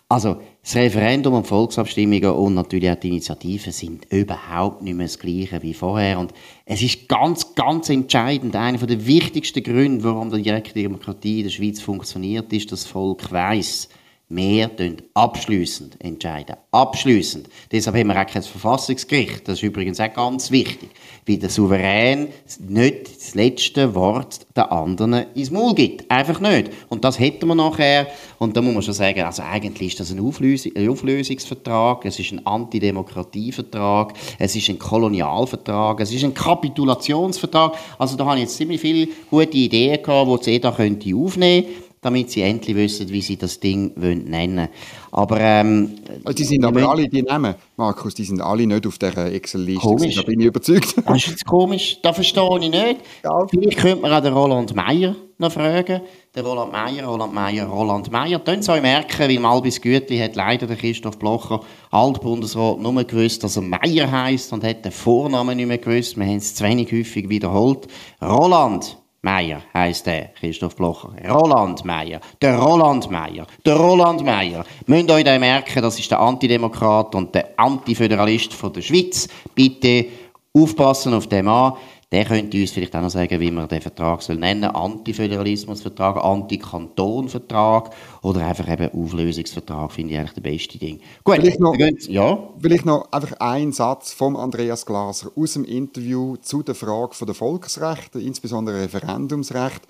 Also 0.08 0.40
das 0.62 0.76
Referendum 0.76 1.34
und 1.34 1.48
Volksabstimmungen 1.48 2.30
und 2.30 2.54
natürlich 2.54 2.92
auch 2.92 2.96
die 2.96 3.08
Initiativen 3.08 3.72
sind 3.74 4.06
überhaupt 4.12 4.84
nicht 4.84 4.94
mehr 4.94 5.08
das 5.08 5.18
Gleiche 5.18 5.64
wie 5.64 5.74
vorher. 5.74 6.20
Und 6.20 6.32
es 6.66 6.84
ist 6.84 7.10
ganz, 7.10 7.56
ganz 7.56 7.90
entscheidend, 7.90 8.56
einer 8.56 8.78
der 8.78 9.08
wichtigsten 9.08 9.64
Gründe, 9.64 10.04
warum 10.04 10.30
die 10.30 10.44
direkte 10.44 10.76
Demokratie 10.76 11.40
in 11.40 11.46
der 11.46 11.52
Schweiz 11.52 11.82
funktioniert, 11.82 12.54
ist, 12.54 12.72
dass 12.72 12.82
das 12.82 12.92
Volk 12.92 13.32
weiß, 13.32 13.90
wir 14.28 14.72
abschließend 15.14 16.04
entscheiden. 16.04 16.56
Abschließend. 16.72 17.48
Deshalb 17.72 17.96
haben 17.96 18.08
wir 18.08 18.20
auch 18.20 18.26
kein 18.26 18.42
Verfassungsgericht. 18.42 19.48
Das 19.48 19.60
ist 19.60 19.64
übrigens 19.64 20.00
auch 20.00 20.12
ganz 20.12 20.50
wichtig. 20.50 20.90
Weil 21.28 21.38
der 21.38 21.50
Souverän 21.50 22.30
nicht 22.68 23.16
das 23.16 23.36
letzte 23.36 23.94
Wort 23.94 24.48
der 24.56 24.72
anderen 24.72 25.26
ins 25.36 25.52
Maul 25.52 25.76
gibt. 25.76 26.10
Einfach 26.10 26.40
nicht. 26.40 26.72
Und 26.90 27.04
das 27.04 27.20
hätten 27.20 27.48
wir 27.48 27.56
nachher. 27.56 28.08
Und 28.40 28.58
da 28.58 28.62
muss 28.62 28.74
man 28.74 28.84
schon 28.84 28.96
sagen, 28.96 29.22
also 29.22 29.44
eigentlich 29.44 29.90
ist 29.90 30.00
das 30.00 30.12
ein, 30.12 30.20
Auflös 30.20 30.66
ein 30.66 30.90
Auflösungsvertrag, 30.90 32.04
es 32.06 32.20
ist 32.20 32.32
ein 32.32 32.46
Antidemokratievertrag, 32.46 34.14
es 34.40 34.56
ist 34.56 34.70
ein 34.70 34.80
Kolonialvertrag, 34.80 36.00
es 36.02 36.12
ist 36.12 36.24
ein 36.24 36.34
Kapitulationsvertrag. 36.34 37.76
Also 38.00 38.18
da 38.18 38.26
habe 38.26 38.38
ich 38.38 38.44
jetzt 38.44 38.58
ziemlich 38.58 38.82
viele 38.82 39.08
gute 39.30 39.58
Ideen 39.58 40.02
gehabt, 40.02 40.42
die 40.42 40.52
CEDA 40.52 40.72
könnte 40.72 41.16
aufnehmen 41.16 41.66
könnte 41.66 41.85
damit 42.06 42.30
sie 42.30 42.42
endlich 42.42 42.76
wissen, 42.76 43.10
wie 43.10 43.22
sie 43.22 43.36
das 43.36 43.60
Ding 43.60 43.92
wollen 43.96 44.26
nennen 44.26 44.70
Aber, 45.12 45.40
ähm, 45.40 45.96
also 46.24 46.36
die 46.36 46.44
sind 46.44 46.64
aber 46.64 46.88
alle, 46.88 47.08
die 47.08 47.24
Namen, 47.24 47.56
Markus, 47.78 48.14
die 48.14 48.24
sind 48.24 48.42
alle 48.42 48.68
nicht 48.68 48.86
auf 48.86 49.00
dieser 49.00 49.32
Excel-Liste. 49.32 49.82
Komisch. 49.82 50.16
Da 50.16 50.22
bin 50.22 50.40
ich 50.40 50.46
überzeugt. 50.46 50.96
Das 51.06 51.18
ist 51.18 51.28
jetzt 51.28 51.46
komisch, 51.46 52.00
das 52.04 52.16
verstehe 52.16 52.60
ich 52.62 52.70
nicht. 52.70 52.98
Ja. 53.24 53.32
Vielleicht 53.50 53.78
könnte 53.78 54.02
man 54.02 54.12
auch 54.12 54.22
den 54.22 54.34
Roland 54.34 54.76
Meyer 54.76 55.16
noch 55.40 55.52
fragen. 55.52 56.02
Der 56.36 56.44
Roland 56.44 56.72
Meyer, 56.72 57.06
Roland 57.06 57.34
Meyer, 57.34 57.66
Roland 57.66 58.12
Meyer. 58.12 58.40
Können 58.40 58.62
Sie 58.62 58.72
euch 58.72 58.82
merken, 58.82 59.20
weil 59.28 59.40
Malbis 59.40 59.82
Gütli 59.82 60.20
hat 60.20 60.36
leider 60.36 60.68
der 60.68 60.76
Christoph 60.76 61.18
Blocher, 61.18 61.62
Altbundesrat, 61.92 62.80
nur 62.80 63.04
gewusst, 63.04 63.44
dass 63.44 63.56
er 63.56 63.64
Meyer 63.64 64.12
heisst 64.12 64.54
und 64.54 64.64
hat 64.64 64.86
den 64.86 64.92
Vornamen 64.92 65.58
nicht 65.58 65.68
mehr 65.68 65.78
gewusst. 65.80 66.18
Wir 66.18 66.26
haben 66.26 66.38
es 66.38 66.54
zu 66.54 66.64
wenig 66.64 66.92
häufig 66.92 67.30
wiederholt. 67.30 67.88
Roland 68.22 68.98
Meier 69.26 69.64
heisst 69.74 70.06
der, 70.06 70.30
Christoph 70.40 70.76
Blocher. 70.76 71.10
Roland 71.28 71.84
Meier. 71.84 72.20
Der 72.40 72.60
Roland 72.60 73.10
Meier. 73.10 73.48
Der 73.66 73.76
Roland 73.76 74.24
Meier. 74.24 74.64
Müsst 74.86 75.10
euch 75.10 75.26
merken, 75.40 75.82
das 75.82 75.98
ist 75.98 76.12
der 76.12 76.20
Antidemokrat 76.20 77.16
und 77.16 77.34
der 77.34 77.50
Antiföderalist 77.58 78.54
von 78.54 78.72
der 78.72 78.82
Schweiz. 78.82 79.28
Bitte 79.56 80.06
aufpassen 80.54 81.16
auf 81.16 81.26
den 81.26 81.46
Mann. 81.46 81.74
Der 82.12 82.26
könnte 82.26 82.60
uns 82.60 82.72
vielleicht 82.72 82.96
auch 82.96 83.02
noch 83.02 83.10
sagen, 83.10 83.40
wie 83.40 83.52
man 83.52 83.68
den 83.68 83.82
Vertrag 83.82 84.22
soll 84.22 84.38
nennen 84.38 84.66
Antiföderalismusvertrag, 84.66 86.24
Antikantonvertrag 86.24 87.92
oder 88.22 88.46
einfach 88.46 88.72
eben 88.72 88.92
Auflösungsvertrag, 88.94 89.92
finde 89.92 90.14
ich 90.14 90.20
eigentlich 90.20 90.34
das 90.34 90.44
beste 90.44 90.78
Ding. 90.78 91.00
Gut, 91.24 91.36
vielleicht 91.36 91.60
noch, 91.60 91.76
ja? 92.08 92.50
vielleicht 92.60 92.86
noch 92.86 93.12
einfach 93.12 93.40
ein 93.40 93.72
Satz 93.72 94.14
vom 94.14 94.36
Andreas 94.36 94.86
Glaser 94.86 95.32
aus 95.36 95.54
dem 95.54 95.66
Interview 95.66 96.38
zu 96.38 96.64
der 96.64 96.76
Frage 96.76 97.26
der 97.26 97.36
Volksrechte, 97.36 98.20
insbesondere 98.20 98.84
Referendumsrecht. 98.84 99.82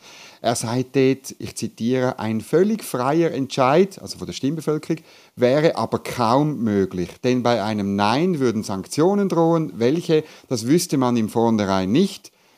Er 0.41 0.55
sagt 0.55 0.95
dort, 0.95 1.35
ich 1.39 1.55
zitiere, 1.55 2.19
ein 2.19 2.39
völlig 2.39 2.83
freier 2.83 3.31
Entscheid, 3.31 3.99
also 3.99 4.17
von 4.19 4.27
der 4.27 4.33
Stimmbevölkerung, 4.33 5.01
wäre 5.35 5.75
aber 5.75 5.99
kaum 5.99 6.59
möglich, 6.63 7.09
denn 7.23 7.41
bei 7.41 7.63
einem 7.63 7.95
Nein 7.95 8.39
würden 8.39 8.61
Sanktionen 8.61 9.27
drohen, 9.27 9.73
welche, 9.77 10.23
das 10.47 10.67
wüsste 10.67 10.97
man 10.97 11.17
im 11.17 11.29
Vornherein 11.29 11.91
nicht. 11.91 12.14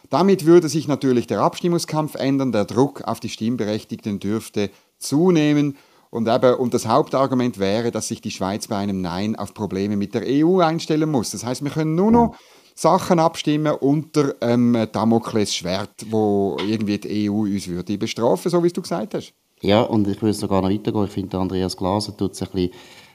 Damit 0.10 0.46
würde 0.46 0.70
sich 0.70 0.88
natürlich 0.88 1.28
der 1.28 1.42
Abstimmungskampf 1.42 2.16
ändern, 2.16 2.52
der 2.52 2.66
Druck 2.66 3.02
auf 3.04 3.20
die 3.20 3.30
Stimmberechtigten 3.30 4.20
dürfte 4.20 4.70
zunehmen. 4.98 5.78
Und, 6.10 6.28
eben, 6.28 6.56
und 6.56 6.74
das 6.74 6.88
Hauptargument 6.88 7.60
wäre, 7.60 7.92
dass 7.92 8.08
sich 8.08 8.22
die 8.22 8.32
Schweiz 8.32 8.68
bei 8.68 8.78
einem 8.78 9.02
Nein 9.02 9.36
auf 9.36 9.54
Probleme 9.54 9.98
mit 9.98 10.14
der 10.14 10.24
EU 10.26 10.60
einstellen 10.60 11.12
muss. 11.12 11.32
Das 11.32 11.46
heißt, 11.46 11.64
wir 11.64 11.72
können 11.72 11.96
nur 11.96 12.12
noch 12.12 12.36
Sachen 12.76 13.20
abstimmen 13.20 13.74
unter 13.74 14.36
ähm, 14.40 14.88
Damokles 14.92 15.54
Schwert, 15.54 16.06
wo 16.10 16.58
irgendwie 16.66 17.00
die 17.00 17.30
EU 17.30 17.42
uns 17.42 17.68
würde 17.68 17.98
bestrafen, 17.98 18.52
so 18.52 18.64
wie 18.64 18.70
du 18.70 18.82
gesagt 18.82 19.16
hast. 19.16 19.34
Ja, 19.62 19.82
und 19.82 20.08
ich 20.08 20.22
würde 20.22 20.34
sogar 20.34 20.62
noch 20.62 20.70
weitergehen. 20.70 21.06
Ich 21.06 21.12
finde, 21.12 21.40
Andreas 21.40 21.76
Glaser 21.76 22.16
tut 22.16 22.34
es 22.34 22.42
ein 22.44 22.50
bisschen 22.52 22.72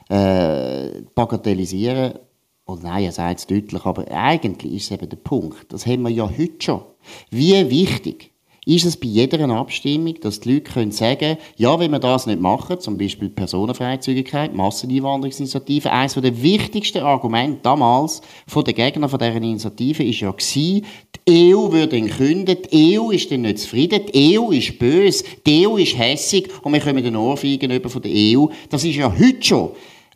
äh, 0.09 1.01
bagatellisieren. 1.15 2.19
Und 2.65 2.79
oh 2.79 2.87
nein, 2.87 3.03
er 3.03 3.11
sagt 3.11 3.39
es 3.39 3.47
deutlich, 3.47 3.85
aber 3.85 4.09
eigentlich 4.09 4.73
ist 4.73 4.85
es 4.85 4.91
eben 4.91 5.09
der 5.09 5.17
Punkt. 5.17 5.65
Das 5.73 5.85
haben 5.85 6.03
wir 6.03 6.09
ja 6.09 6.29
heute 6.29 6.61
schon. 6.61 6.81
Wie 7.29 7.69
wichtig 7.69 8.31
ist 8.65 8.85
es 8.85 8.95
bei 8.95 9.07
jeder 9.07 9.49
Abstimmung, 9.49 10.15
dass 10.21 10.39
die 10.39 10.53
Leute 10.53 10.71
können 10.71 10.91
sagen 10.91 11.37
ja, 11.57 11.77
wenn 11.77 11.91
wir 11.91 11.99
das 11.99 12.25
nicht 12.25 12.39
machen, 12.39 12.79
zum 12.79 12.97
Beispiel 12.97 13.29
Personenfreizügigkeit, 13.29 14.55
Masseneinwanderungsinitiative, 14.55 15.91
eines 15.91 16.13
der 16.13 16.41
wichtigsten 16.41 17.03
Argumente 17.03 17.59
damals 17.63 18.21
von 18.47 18.63
den 18.63 18.75
Gegnern 18.75 19.09
von 19.09 19.19
dieser 19.19 19.35
Initiative 19.35 20.03
ist 20.03 20.21
ja 20.21 20.33
die 20.33 20.83
EU 21.29 21.71
würde 21.71 22.01
künden, 22.03 22.57
die 22.71 22.97
EU 22.97 23.11
ist 23.11 23.29
dann 23.29 23.41
nicht 23.41 23.59
zufrieden, 23.59 24.03
die 24.13 24.39
EU 24.39 24.51
ist 24.51 24.79
böse, 24.79 25.25
die 25.45 25.67
EU 25.67 25.75
ist 25.75 25.97
hässig 25.97 26.49
und 26.63 26.71
wir 26.71 26.79
kommen 26.79 27.03
den 27.03 27.17
Ohrfeigen 27.17 27.71
über 27.71 27.89
von 27.89 28.01
der 28.01 28.11
EU. 28.13 28.45
Das 28.69 28.85
ist 28.85 28.95
ja 28.95 29.11
heute 29.11 29.43
schon 29.43 29.71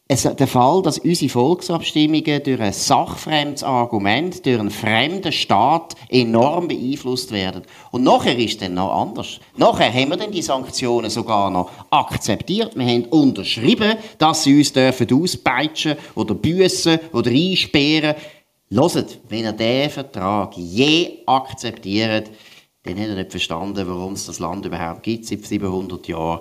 es, 0.10 0.24
der 0.24 0.48
Fall, 0.48 0.82
dass 0.84 1.00
unsere 1.00 1.30
Volksabstimmungen 1.30 2.42
durch 2.44 2.62
ein 2.62 2.72
sachfremdes 2.72 3.64
Argument, 3.64 4.46
durch 4.46 4.60
einen 4.60 4.72
fremden 4.72 5.34
Staat 5.34 5.96
enorm 6.08 6.70
beeinflusst 6.70 7.32
werden. 7.32 7.64
Und 7.92 8.04
nachher 8.04 8.38
ist 8.38 8.54
es 8.54 8.58
dann 8.60 8.76
noch 8.76 9.02
anders. 9.02 9.40
Nachher 9.58 9.94
haben 9.94 10.10
wir 10.10 10.18
dann 10.18 10.32
die 10.32 10.42
Sanktionen 10.42 11.10
sogar 11.10 11.50
noch 11.50 11.70
akzeptiert. 11.90 12.78
Wir 12.78 12.86
haben 12.86 13.06
unterschrieben, 13.06 13.98
dass 14.18 14.44
sie 14.44 14.58
uns 14.58 14.72
dürfen 14.72 15.12
auspeitschen 15.12 15.98
oder 16.16 16.36
büssen 16.36 17.00
oder 17.12 17.30
einsperren. 17.30 18.16
Hört, 18.70 19.20
wenn 19.28 19.44
ihr 19.44 19.54
diesen 19.54 19.90
Vertrag 19.90 20.56
je 20.56 21.20
akzeptiert, 21.26 22.32
dann 22.84 22.98
hat 22.98 23.10
er 23.10 23.16
nicht 23.16 23.32
verstanden, 23.32 23.86
warum 23.88 24.14
es 24.14 24.26
das 24.26 24.40
Land 24.40 24.66
überhaupt 24.66 25.04
gibt 25.04 25.26
seit 25.26 25.46
700 25.46 26.08
Jahren. 26.08 26.40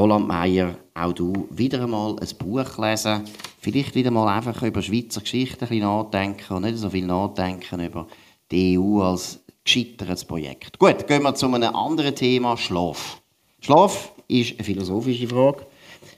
Roland 0.00 0.26
Meyer, 0.26 0.76
auch 0.94 1.12
du 1.12 1.46
wieder 1.50 1.82
einmal 1.82 2.16
ein 2.20 2.28
Buch 2.38 2.78
lesen, 2.78 3.20
vielleicht 3.60 3.94
wieder 3.94 4.10
mal 4.10 4.34
einfach 4.34 4.62
über 4.62 4.80
Schweizer 4.80 5.20
Geschichte 5.20 5.66
ein 5.66 5.68
bisschen 5.68 5.80
nachdenken 5.80 6.54
und 6.54 6.62
nicht 6.62 6.78
so 6.78 6.88
viel 6.88 7.04
nachdenken 7.04 7.80
über 7.80 8.06
die 8.50 8.78
EU 8.78 9.02
als 9.02 9.44
gescheitertes 9.62 10.24
Projekt. 10.24 10.78
Gut, 10.78 11.06
gehen 11.06 11.22
wir 11.22 11.34
zu 11.34 11.52
einem 11.52 11.76
anderen 11.76 12.14
Thema, 12.14 12.56
Schlaf. 12.56 13.20
Schlaf 13.60 14.14
ist 14.26 14.54
eine 14.54 14.64
philosophische 14.64 15.28
Frage. 15.28 15.66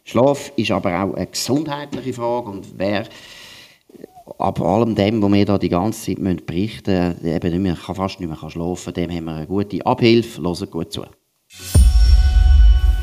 Schlaf 0.04 0.52
ist 0.54 0.70
aber 0.70 1.02
auch 1.02 1.14
eine 1.14 1.26
gesundheitliche 1.26 2.12
Frage 2.12 2.50
und 2.50 2.78
wer 2.78 3.08
ab 4.38 4.60
allem 4.60 4.94
dem, 4.94 5.20
was 5.20 5.32
wir 5.32 5.44
da 5.44 5.58
die 5.58 5.68
ganze 5.68 6.14
Zeit 6.14 6.46
berichten 6.46 7.16
müssen, 7.20 7.50
nicht 7.50 7.58
mehr, 7.58 7.74
kann 7.74 7.96
fast 7.96 8.20
nicht 8.20 8.28
mehr 8.28 8.48
schlafen, 8.48 8.94
dem 8.94 9.10
haben 9.10 9.24
wir 9.24 9.34
eine 9.34 9.46
gute 9.48 9.84
Abhilfe. 9.84 10.40
Hören 10.40 10.70
gut 10.70 10.92
zu. 10.92 11.04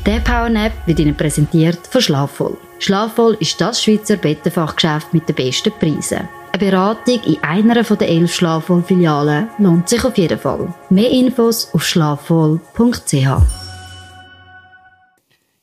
Der 0.06 0.18
Powernap 0.20 0.72
wird 0.86 0.98
Ihnen 0.98 1.14
präsentiert 1.14 1.86
von 1.86 2.00
Schlafvoll. 2.00 2.56
Schlafvoll 2.78 3.36
ist 3.38 3.60
das 3.60 3.82
Schweizer 3.82 4.16
Bettenfachgeschäft 4.16 5.12
mit 5.12 5.28
den 5.28 5.36
besten 5.36 5.72
Preisen. 5.78 6.26
Eine 6.52 6.58
Beratung 6.70 7.20
in 7.26 7.36
einer 7.42 7.82
der 7.82 8.08
elf 8.08 8.34
Schlafvoll-Filialen 8.34 9.48
lohnt 9.58 9.90
sich 9.90 10.02
auf 10.02 10.16
jeden 10.16 10.38
Fall. 10.38 10.72
Mehr 10.88 11.10
Infos 11.10 11.68
auf 11.74 11.84
schlafvoll.ch. 11.84 13.12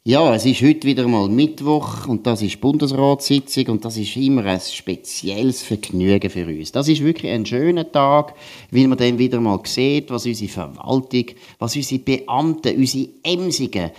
Ja, 0.03 0.35
es 0.35 0.45
ist 0.45 0.61
heute 0.61 0.87
wieder 0.87 1.07
mal 1.07 1.27
Mittwoch 1.27 2.07
und 2.07 2.27
das 2.27 2.43
ist 2.43 2.61
Bundesratssitzung 2.61 3.65
und 3.69 3.85
das 3.85 3.97
ist 3.97 4.15
immer 4.15 4.45
ein 4.45 4.61
spezielles 4.61 5.63
Vergnügen 5.63 6.29
für 6.29 6.45
uns. 6.45 6.71
Das 6.71 6.87
ist 6.87 7.03
wirklich 7.03 7.31
ein 7.31 7.45
schöner 7.45 7.91
Tag, 7.91 8.35
weil 8.69 8.87
man 8.87 8.99
dann 8.99 9.17
wieder 9.17 9.41
mal 9.41 9.59
sieht, 9.65 10.11
was 10.11 10.27
unsere 10.27 10.51
Verwaltung, 10.51 11.25
was 11.57 11.75
unsere 11.75 11.99
Beamten, 11.99 12.77
unsere 12.77 13.09
Emsigen 13.23 13.89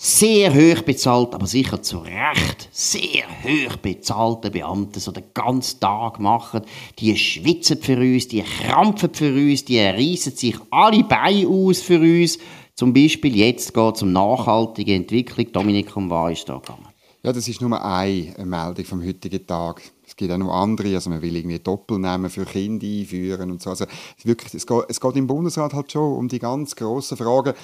sehr 0.00 0.54
hoch 0.54 0.82
bezahlt, 0.82 1.34
aber 1.34 1.48
sicher 1.48 1.82
zu 1.82 1.98
Recht 1.98 2.68
sehr 2.70 3.24
hoch 3.42 3.76
bezahlte 3.78 4.48
Beamte 4.48 5.00
so 5.00 5.10
den 5.10 5.24
ganzen 5.34 5.80
Tag 5.80 6.20
machen. 6.20 6.62
Die 7.00 7.16
schwitzen 7.16 7.82
für 7.82 7.98
uns, 7.98 8.28
die 8.28 8.42
krampfen 8.42 9.12
für 9.12 9.32
uns, 9.34 9.64
die 9.64 9.80
reissen 9.80 10.36
sich 10.36 10.56
alle 10.70 11.02
Beine 11.02 11.48
aus 11.48 11.80
für 11.80 11.98
uns. 11.98 12.38
Zum 12.76 12.92
Beispiel 12.92 13.36
jetzt 13.36 13.74
geht 13.74 13.96
es 13.96 14.02
um 14.02 14.12
nachhaltige 14.12 14.94
Entwicklung. 14.94 15.50
Dominik, 15.50 15.96
um 15.96 16.08
was 16.08 16.38
ist 16.38 16.48
da 16.48 16.58
gegangen? 16.58 16.86
Ja, 17.24 17.32
das 17.32 17.48
ist 17.48 17.60
nur 17.60 17.84
eine 17.84 18.32
Meldung 18.44 18.84
vom 18.84 19.04
heutigen 19.04 19.44
Tag. 19.44 19.82
Es 20.06 20.14
gibt 20.14 20.30
auch 20.30 20.38
noch 20.38 20.54
andere, 20.54 20.94
also 20.94 21.10
man 21.10 21.20
will 21.20 21.36
irgendwie 21.36 21.58
Doppelnamen 21.58 22.30
für 22.30 22.44
Kinder 22.44 22.86
einführen 22.86 23.50
und 23.50 23.60
so. 23.60 23.70
Also 23.70 23.86
wirklich, 24.22 24.54
es, 24.54 24.64
geht, 24.64 24.84
es 24.88 25.00
geht 25.00 25.16
im 25.16 25.26
Bundesrat 25.26 25.74
halt 25.74 25.90
schon 25.90 26.16
um 26.16 26.28
die 26.28 26.38
ganz 26.38 26.76
grossen 26.76 27.16
Fragen. 27.16 27.54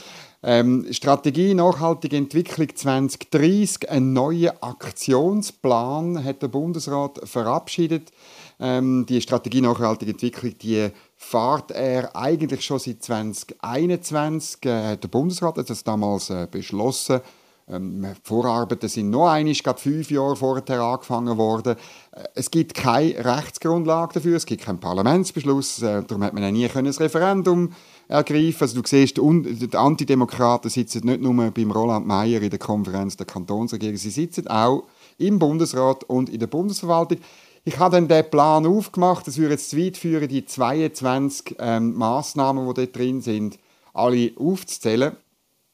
Ähm, 0.46 0.86
Strategie 0.90 1.54
nachhaltige 1.54 2.18
Entwicklung 2.18 2.68
2030, 2.74 3.88
ein 3.88 4.12
neuer 4.12 4.54
Aktionsplan 4.60 6.22
hat 6.22 6.42
der 6.42 6.48
Bundesrat 6.48 7.18
verabschiedet. 7.24 8.12
Ähm, 8.60 9.06
die 9.08 9.22
Strategie 9.22 9.62
nachhaltige 9.62 10.12
Entwicklung, 10.12 10.52
die 10.58 10.90
fährt 11.16 11.70
er 11.70 12.14
eigentlich 12.14 12.62
schon 12.62 12.78
seit 12.78 13.02
2021. 13.02 14.66
Äh, 14.66 14.96
der 14.98 15.08
Bundesrat 15.08 15.56
hat 15.56 15.70
das 15.70 15.82
damals 15.82 16.28
äh, 16.28 16.46
beschlossen. 16.50 17.22
Ähm, 17.66 18.06
Vorarbeiten 18.22 18.90
sind 18.90 19.08
noch 19.08 19.30
einmal, 19.30 19.54
gerade 19.54 19.80
fünf 19.80 20.10
Jahre 20.10 20.36
vorher 20.36 20.80
angefangen 20.80 21.38
worden. 21.38 21.76
Äh, 22.12 22.24
es 22.34 22.50
gibt 22.50 22.74
keine 22.74 23.24
Rechtsgrundlage 23.24 24.14
dafür, 24.14 24.36
es 24.36 24.44
gibt 24.44 24.62
keinen 24.62 24.78
Parlamentsbeschluss, 24.80 25.80
äh, 25.80 26.02
darum 26.02 26.22
hat 26.22 26.34
man 26.34 26.52
nie 26.52 26.68
ein 26.68 26.86
Referendum 26.86 27.72
ergreifen. 28.08 28.62
Also 28.62 28.80
du 28.80 28.87
siehst, 28.87 29.16
die 29.18 29.76
Antidemokraten 29.76 30.70
sitzen 30.70 31.06
nicht 31.06 31.20
nur 31.20 31.50
beim 31.50 31.70
Roland 31.70 32.06
Mayer 32.06 32.42
in 32.42 32.50
der 32.50 32.58
Konferenz 32.58 33.16
der 33.16 33.26
Kantonsregierung, 33.26 33.96
sie 33.96 34.11
sitzen 34.11 34.49
auch 34.49 34.84
im 35.18 35.38
Bundesrat 35.38 36.04
und 36.04 36.28
in 36.28 36.40
der 36.40 36.46
Bundesverwaltung. 36.46 37.18
Ich 37.64 37.78
habe 37.78 37.96
dann 37.96 38.08
den 38.08 38.30
Plan 38.30 38.66
aufgemacht, 38.66 39.26
das 39.26 39.38
würde 39.38 39.54
jetzt 39.54 39.70
zu 39.70 39.78
weit 39.78 39.96
führen, 39.96 40.28
die 40.28 40.44
22 40.44 41.56
ähm, 41.58 41.94
Massnahmen, 41.94 42.68
die 42.68 42.75
dort 42.75 42.96
drin 42.96 43.23
sind, 43.23 43.58
alle 43.94 44.32
aufzuzählen. 44.37 45.16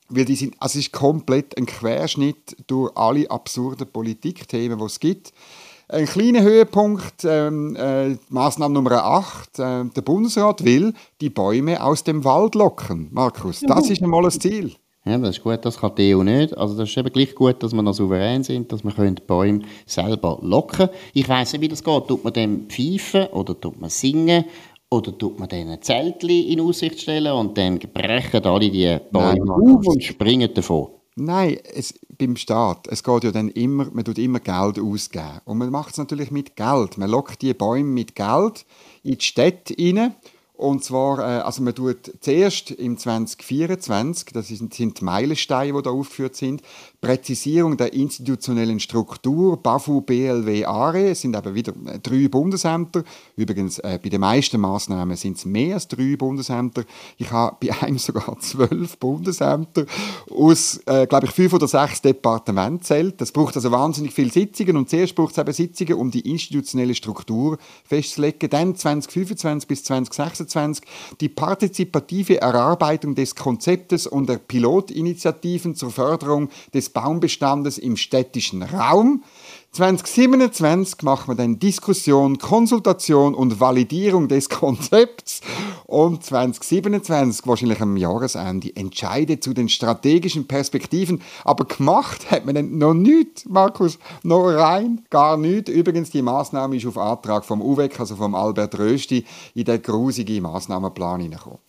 Weil 0.09 0.25
die 0.25 0.37
sind, 0.37 0.55
also 0.59 0.79
es 0.79 0.87
ist 0.87 0.93
komplett 0.93 1.57
ein 1.57 1.67
Querschnitt 1.67 2.57
durch 2.67 2.97
alle 2.97 3.31
absurden 3.31 3.87
Politikthemen, 3.87 4.79
die 4.79 4.85
es 4.85 4.99
gibt. 4.99 5.33
Ein 5.93 6.07
kleiner 6.07 6.43
Höhepunkt, 6.43 7.25
ähm, 7.25 7.75
äh, 7.75 8.17
Maßnahme 8.29 8.75
Nummer 8.75 9.05
8. 9.05 9.59
Äh, 9.59 9.85
der 9.87 10.03
Bundesrat 10.03 10.65
will 10.65 10.95
die 11.21 11.31
Bäume 11.31 11.83
aus 11.83 12.05
dem 12.05 12.23
Wald 12.23 12.55
locken. 12.55 13.09
Markus, 13.11 13.59
das 13.67 13.91
ist 13.91 14.01
einmal 14.01 14.25
ein 14.25 14.31
Ziel. 14.31 14.77
Ja, 15.05 15.19
das 15.19 15.39
ist 15.39 15.43
gut, 15.43 15.65
das 15.65 15.81
kann 15.81 15.97
die 15.97 16.15
EU 16.15 16.23
nicht. 16.23 16.57
Also 16.57 16.79
das 16.79 16.89
ist 16.89 16.97
eben 16.97 17.13
gleich 17.13 17.35
gut, 17.35 17.61
dass 17.65 17.73
wir 17.73 17.83
noch 17.83 17.95
souverän 17.95 18.45
sind, 18.45 18.71
dass 18.71 18.85
wir 18.85 18.93
die 18.93 19.23
Bäume 19.27 19.63
selber 19.85 20.39
locken 20.43 20.91
Ich 21.13 21.29
weiss 21.29 21.53
nicht, 21.55 21.63
wie 21.63 21.69
das 21.69 21.83
geht. 21.83 22.07
Tut 22.07 22.23
man 22.23 22.35
dem 22.35 22.69
pfeifen 22.69 23.27
oder 23.33 23.59
tut 23.61 23.81
man 23.81 23.91
singen 23.91 24.45
oder 24.91 25.19
tut 25.19 25.41
man 25.41 25.49
denen 25.49 25.83
Zeltchen 25.83 26.31
in 26.31 26.61
Aussicht 26.61 27.01
stellen 27.01 27.33
und 27.33 27.59
dann 27.59 27.81
brechen 27.81 28.45
alle 28.45 28.71
die 28.71 28.97
Bäume 29.11 29.45
Nein, 29.45 29.51
auf 29.51 29.87
und 29.89 30.05
springen 30.05 30.55
davon? 30.55 31.00
Nein, 31.21 31.59
es, 31.75 31.95
beim 32.19 32.37
Staat, 32.37 32.87
es 32.89 33.03
geht 33.03 33.25
ja 33.25 33.31
dann 33.31 33.51
immer, 33.51 33.91
man 33.93 34.05
tut 34.05 34.19
immer 34.19 34.41
Geld 34.41 34.79
ausgeben. 34.79 35.41
Und 35.45 35.59
man 35.59 35.71
macht 35.71 35.93
es 35.93 35.99
natürlich 35.99 36.31
mit 36.31 36.57
Geld. 36.57 36.97
Man 36.97 37.11
lockt 37.11 37.43
die 37.43 37.53
Bäume 37.53 37.91
mit 37.91 38.15
Geld 38.15 38.65
in 39.03 39.19
die 39.19 39.25
Städte 39.25 39.75
rein 39.79 40.15
Und 40.61 40.85
zwar, 40.85 41.21
äh, 41.21 41.41
also 41.41 41.63
man 41.63 41.75
tut 41.75 42.13
zuerst 42.21 42.71
im 42.71 42.99
2024, 42.99 44.27
das 44.35 44.49
sind, 44.49 44.79
die 44.79 44.93
Meilensteine, 45.03 45.73
die 45.73 45.83
da 45.83 45.89
aufgeführt 45.89 46.37
sind, 46.37 46.61
Präzisierung 47.01 47.79
der 47.79 47.95
institutionellen 47.95 48.79
Struktur, 48.79 49.57
BAFU, 49.57 50.03
BLW, 50.03 50.67
ARE, 50.67 51.13
es 51.13 51.23
sind 51.23 51.35
eben 51.35 51.55
wieder 51.55 51.73
äh, 51.87 51.99
drei 51.99 52.29
Bundesämter. 52.29 53.05
Übrigens, 53.37 53.79
äh, 53.79 53.99
bei 54.03 54.11
den 54.11 54.21
meisten 54.21 54.61
Maßnahmen 54.61 55.17
sind 55.17 55.39
es 55.39 55.47
mehr 55.47 55.77
als 55.77 55.89
drei 55.89 56.15
Bundesämter. 56.17 56.85
Ich 57.17 57.31
habe 57.33 57.57
bei 57.59 57.75
einem 57.81 57.97
sogar 57.99 58.39
zwölf 58.41 58.99
Bundesämter 58.99 59.87
aus, 60.31 60.79
äh, 60.85 61.07
glaube 61.07 61.25
ich, 61.25 61.33
fünf 61.33 61.55
oder 61.55 61.69
sechs 61.69 62.03
Departementen 62.03 62.83
zählt. 62.83 63.19
Das 63.19 63.33
braucht 63.33 63.57
also 63.57 63.73
wahnsinnig 63.73 64.13
viele 64.13 64.31
Sitzungen 64.31 64.77
und 64.77 64.91
zuerst 64.91 65.15
braucht 65.15 65.33
es 65.33 65.39
eben 65.39 65.53
Sitzungen, 65.55 65.95
um 65.95 66.11
die 66.11 66.31
institutionelle 66.31 66.95
Struktur 66.95 67.57
festzulegen. 67.85 68.51
Dann 68.51 68.77
2025 68.77 69.67
bis 69.67 69.85
2026 69.85 70.50
die 71.21 71.29
partizipative 71.29 72.41
Erarbeitung 72.41 73.15
des 73.15 73.35
Konzeptes 73.35 74.07
und 74.07 74.29
der 74.29 74.39
Pilotinitiativen 74.39 75.75
zur 75.75 75.91
Förderung 75.91 76.49
des 76.75 76.91
Baumbestandes 76.91 77.79
im 77.79 77.97
städtischen 77.97 78.63
Raum. 78.63 79.25
2027 79.73 81.03
machen 81.05 81.29
wir 81.29 81.37
dann 81.37 81.61
Diskussion, 81.61 82.39
Konsultation 82.39 83.37
und 83.37 83.61
Validierung 83.61 84.27
des 84.27 84.49
Konzepts 84.49 85.43
und 85.87 86.25
2027, 86.25 87.47
wahrscheinlich 87.47 87.81
am 87.81 87.97
Jahresende, 87.97 88.75
Entscheide 88.75 89.39
zu 89.39 89.55
den 89.55 89.69
strategischen 89.69 90.49
Perspektiven. 90.49 91.23
Aber 91.45 91.67
gemacht 91.67 92.33
hat 92.33 92.47
man 92.47 92.57
dann 92.57 92.79
noch 92.79 92.95
nichts, 92.95 93.45
Markus, 93.47 94.01
noch 94.25 94.49
rein, 94.49 95.05
gar 95.09 95.37
nichts. 95.37 95.71
Übrigens, 95.71 96.11
die 96.11 96.23
Maßnahme 96.23 96.77
ist 96.77 96.87
auf 96.87 96.99
Antrag 96.99 97.45
vom 97.45 97.63
UWEC, 97.63 98.01
also 98.01 98.17
vom 98.17 98.35
Albert 98.35 98.77
Rösti, 98.77 99.25
in 99.55 99.67
den 99.67 99.81
grusigen 99.81 100.43
Maßnahmenplan 100.43 101.21
hineingekommen. 101.21 101.61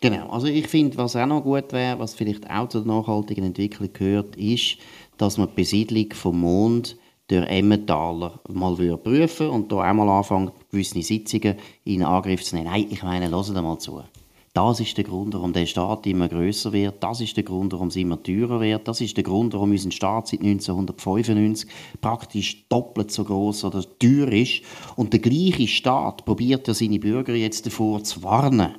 Genau, 0.00 0.28
also 0.28 0.48
ich 0.48 0.68
finde, 0.68 0.98
was 0.98 1.16
auch 1.16 1.24
noch 1.24 1.42
gut 1.42 1.72
wäre, 1.72 1.98
was 1.98 2.14
vielleicht 2.14 2.48
auch 2.50 2.68
zur 2.68 2.84
nachhaltigen 2.84 3.44
Entwicklung 3.44 3.88
gehört, 3.90 4.36
ist, 4.36 4.76
dass 5.16 5.38
man 5.38 5.48
die 5.48 5.54
Besiedlung 5.54 6.12
vom 6.12 6.40
Mond 6.40 6.98
durch 7.28 7.46
Emmentaler 7.46 8.40
mal 8.48 8.74
prüfen 8.96 9.48
und 9.48 9.70
da 9.70 9.92
mal 9.92 10.08
anfangen, 10.08 10.50
gewisse 10.70 11.02
Sitzungen 11.02 11.56
in 11.84 12.02
Angriff 12.02 12.42
zu 12.42 12.56
nehmen. 12.56 12.68
Nein, 12.70 12.86
ich 12.90 13.02
meine, 13.02 13.30
hören 13.30 13.44
Sie 13.44 13.62
mal 13.62 13.78
zu. 13.78 14.02
Das 14.54 14.80
ist 14.80 14.96
der 14.96 15.04
Grund, 15.04 15.34
warum 15.34 15.52
der 15.52 15.66
Staat 15.66 16.06
immer 16.06 16.28
größer 16.28 16.72
wird. 16.72 17.02
Das 17.02 17.20
ist 17.20 17.36
der 17.36 17.44
Grund, 17.44 17.72
warum 17.72 17.88
es 17.88 17.96
immer 17.96 18.20
teurer 18.20 18.60
wird. 18.60 18.88
Das 18.88 19.00
ist 19.00 19.16
der 19.16 19.22
Grund, 19.22 19.52
warum 19.52 19.70
unser 19.70 19.92
Staat 19.92 20.26
seit 20.28 20.40
1995 20.40 21.70
praktisch 22.00 22.66
doppelt 22.68 23.12
so 23.12 23.24
groß 23.24 23.64
oder 23.64 23.84
teuer 24.00 24.32
ist. 24.32 24.62
Und 24.96 25.12
der 25.12 25.20
gleiche 25.20 25.68
Staat 25.68 26.24
probiert 26.24 26.66
ja 26.66 26.74
seine 26.74 26.98
Bürger 26.98 27.34
jetzt 27.34 27.66
davor 27.66 28.02
zu 28.02 28.22
warnen 28.22 28.74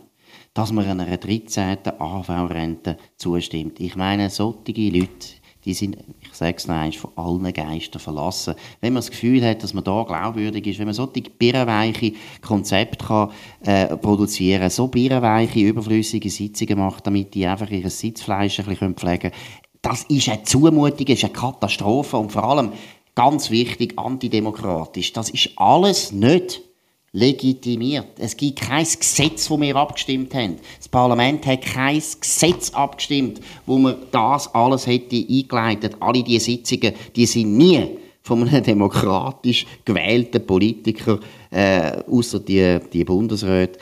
dass 0.54 0.72
man 0.74 0.86
einer 0.86 1.18
13. 1.18 1.78
AV-Rente 2.00 2.98
zustimmt. 3.16 3.80
Ich 3.80 3.96
meine, 3.96 4.30
solche 4.30 4.90
Leute, 4.90 5.39
die 5.70 5.76
sind, 5.76 5.98
ich 6.22 6.34
sage 6.34 6.56
es 6.58 6.68
noch 6.68 6.76
einmal, 6.76 6.92
von 6.92 7.12
allen 7.16 7.54
Geistern 7.54 8.02
verlassen. 8.02 8.56
Wenn 8.82 8.94
man 8.94 9.02
das 9.02 9.12
Gefühl 9.12 9.46
hat, 9.46 9.62
dass 9.62 9.76
man 9.76 9.84
da 9.84 10.04
glaubwürdig 10.04 10.66
ist, 10.66 10.80
wenn 10.80 10.88
man 10.88 10.96
solche 10.96 11.22
birrenweiche 11.22 12.14
Konzepte 12.42 13.06
kann, 13.06 13.30
äh, 13.62 13.96
produzieren 13.98 14.62
kann, 14.62 14.70
so 14.72 14.88
birrenweiche, 14.88 15.60
überflüssige 15.60 16.30
Sitzungen 16.30 16.80
macht, 16.80 17.06
damit 17.06 17.36
die 17.36 17.46
einfach 17.46 17.70
ihr 17.70 17.88
Sitzfleisch 17.90 18.60
ein 18.60 18.66
bisschen 18.66 18.96
pflegen 18.96 19.32
können, 19.32 19.34
das 19.82 20.04
ist 20.06 20.28
eine 20.28 20.44
Zumutung, 20.44 21.08
ist 21.08 21.24
eine 21.24 21.34
Katastrophe 21.34 22.18
und 22.18 22.32
vor 22.32 22.44
allem, 22.44 22.72
ganz 23.14 23.52
wichtig, 23.52 23.98
antidemokratisch. 23.98 25.14
Das 25.14 25.30
ist 25.30 25.52
alles 25.56 26.12
nicht 26.12 26.62
legitimiert. 27.12 28.20
Es 28.20 28.38
gibt 28.38 28.62
kein 28.62 28.86
Gesetz, 28.86 29.50
wo 29.50 29.60
wir 29.60 29.76
abgestimmt 29.76 30.34
haben. 30.34 30.58
Das 30.78 30.88
Parlament 30.88 31.46
hat 31.46 31.62
kein 31.62 31.96
Gesetz 31.96 32.72
abgestimmt, 32.72 33.42
wo 33.66 33.78
man 33.78 33.96
das 34.12 34.54
alles 34.54 34.88
hätte 34.88 35.16
eingeleitet. 35.16 35.96
Alle 36.00 36.24
diese 36.24 36.46
Sitzungen, 36.46 36.94
die 37.16 37.26
sind 37.26 37.58
nie 37.58 37.98
von 38.22 38.48
einem 38.48 38.64
demokratisch 38.66 39.66
gewählten 39.86 40.46
Politiker, 40.46 41.20
äh, 41.50 42.04
außer 42.08 42.40
die, 42.40 42.80
die 42.94 43.04
Bundesräte, 43.04 43.80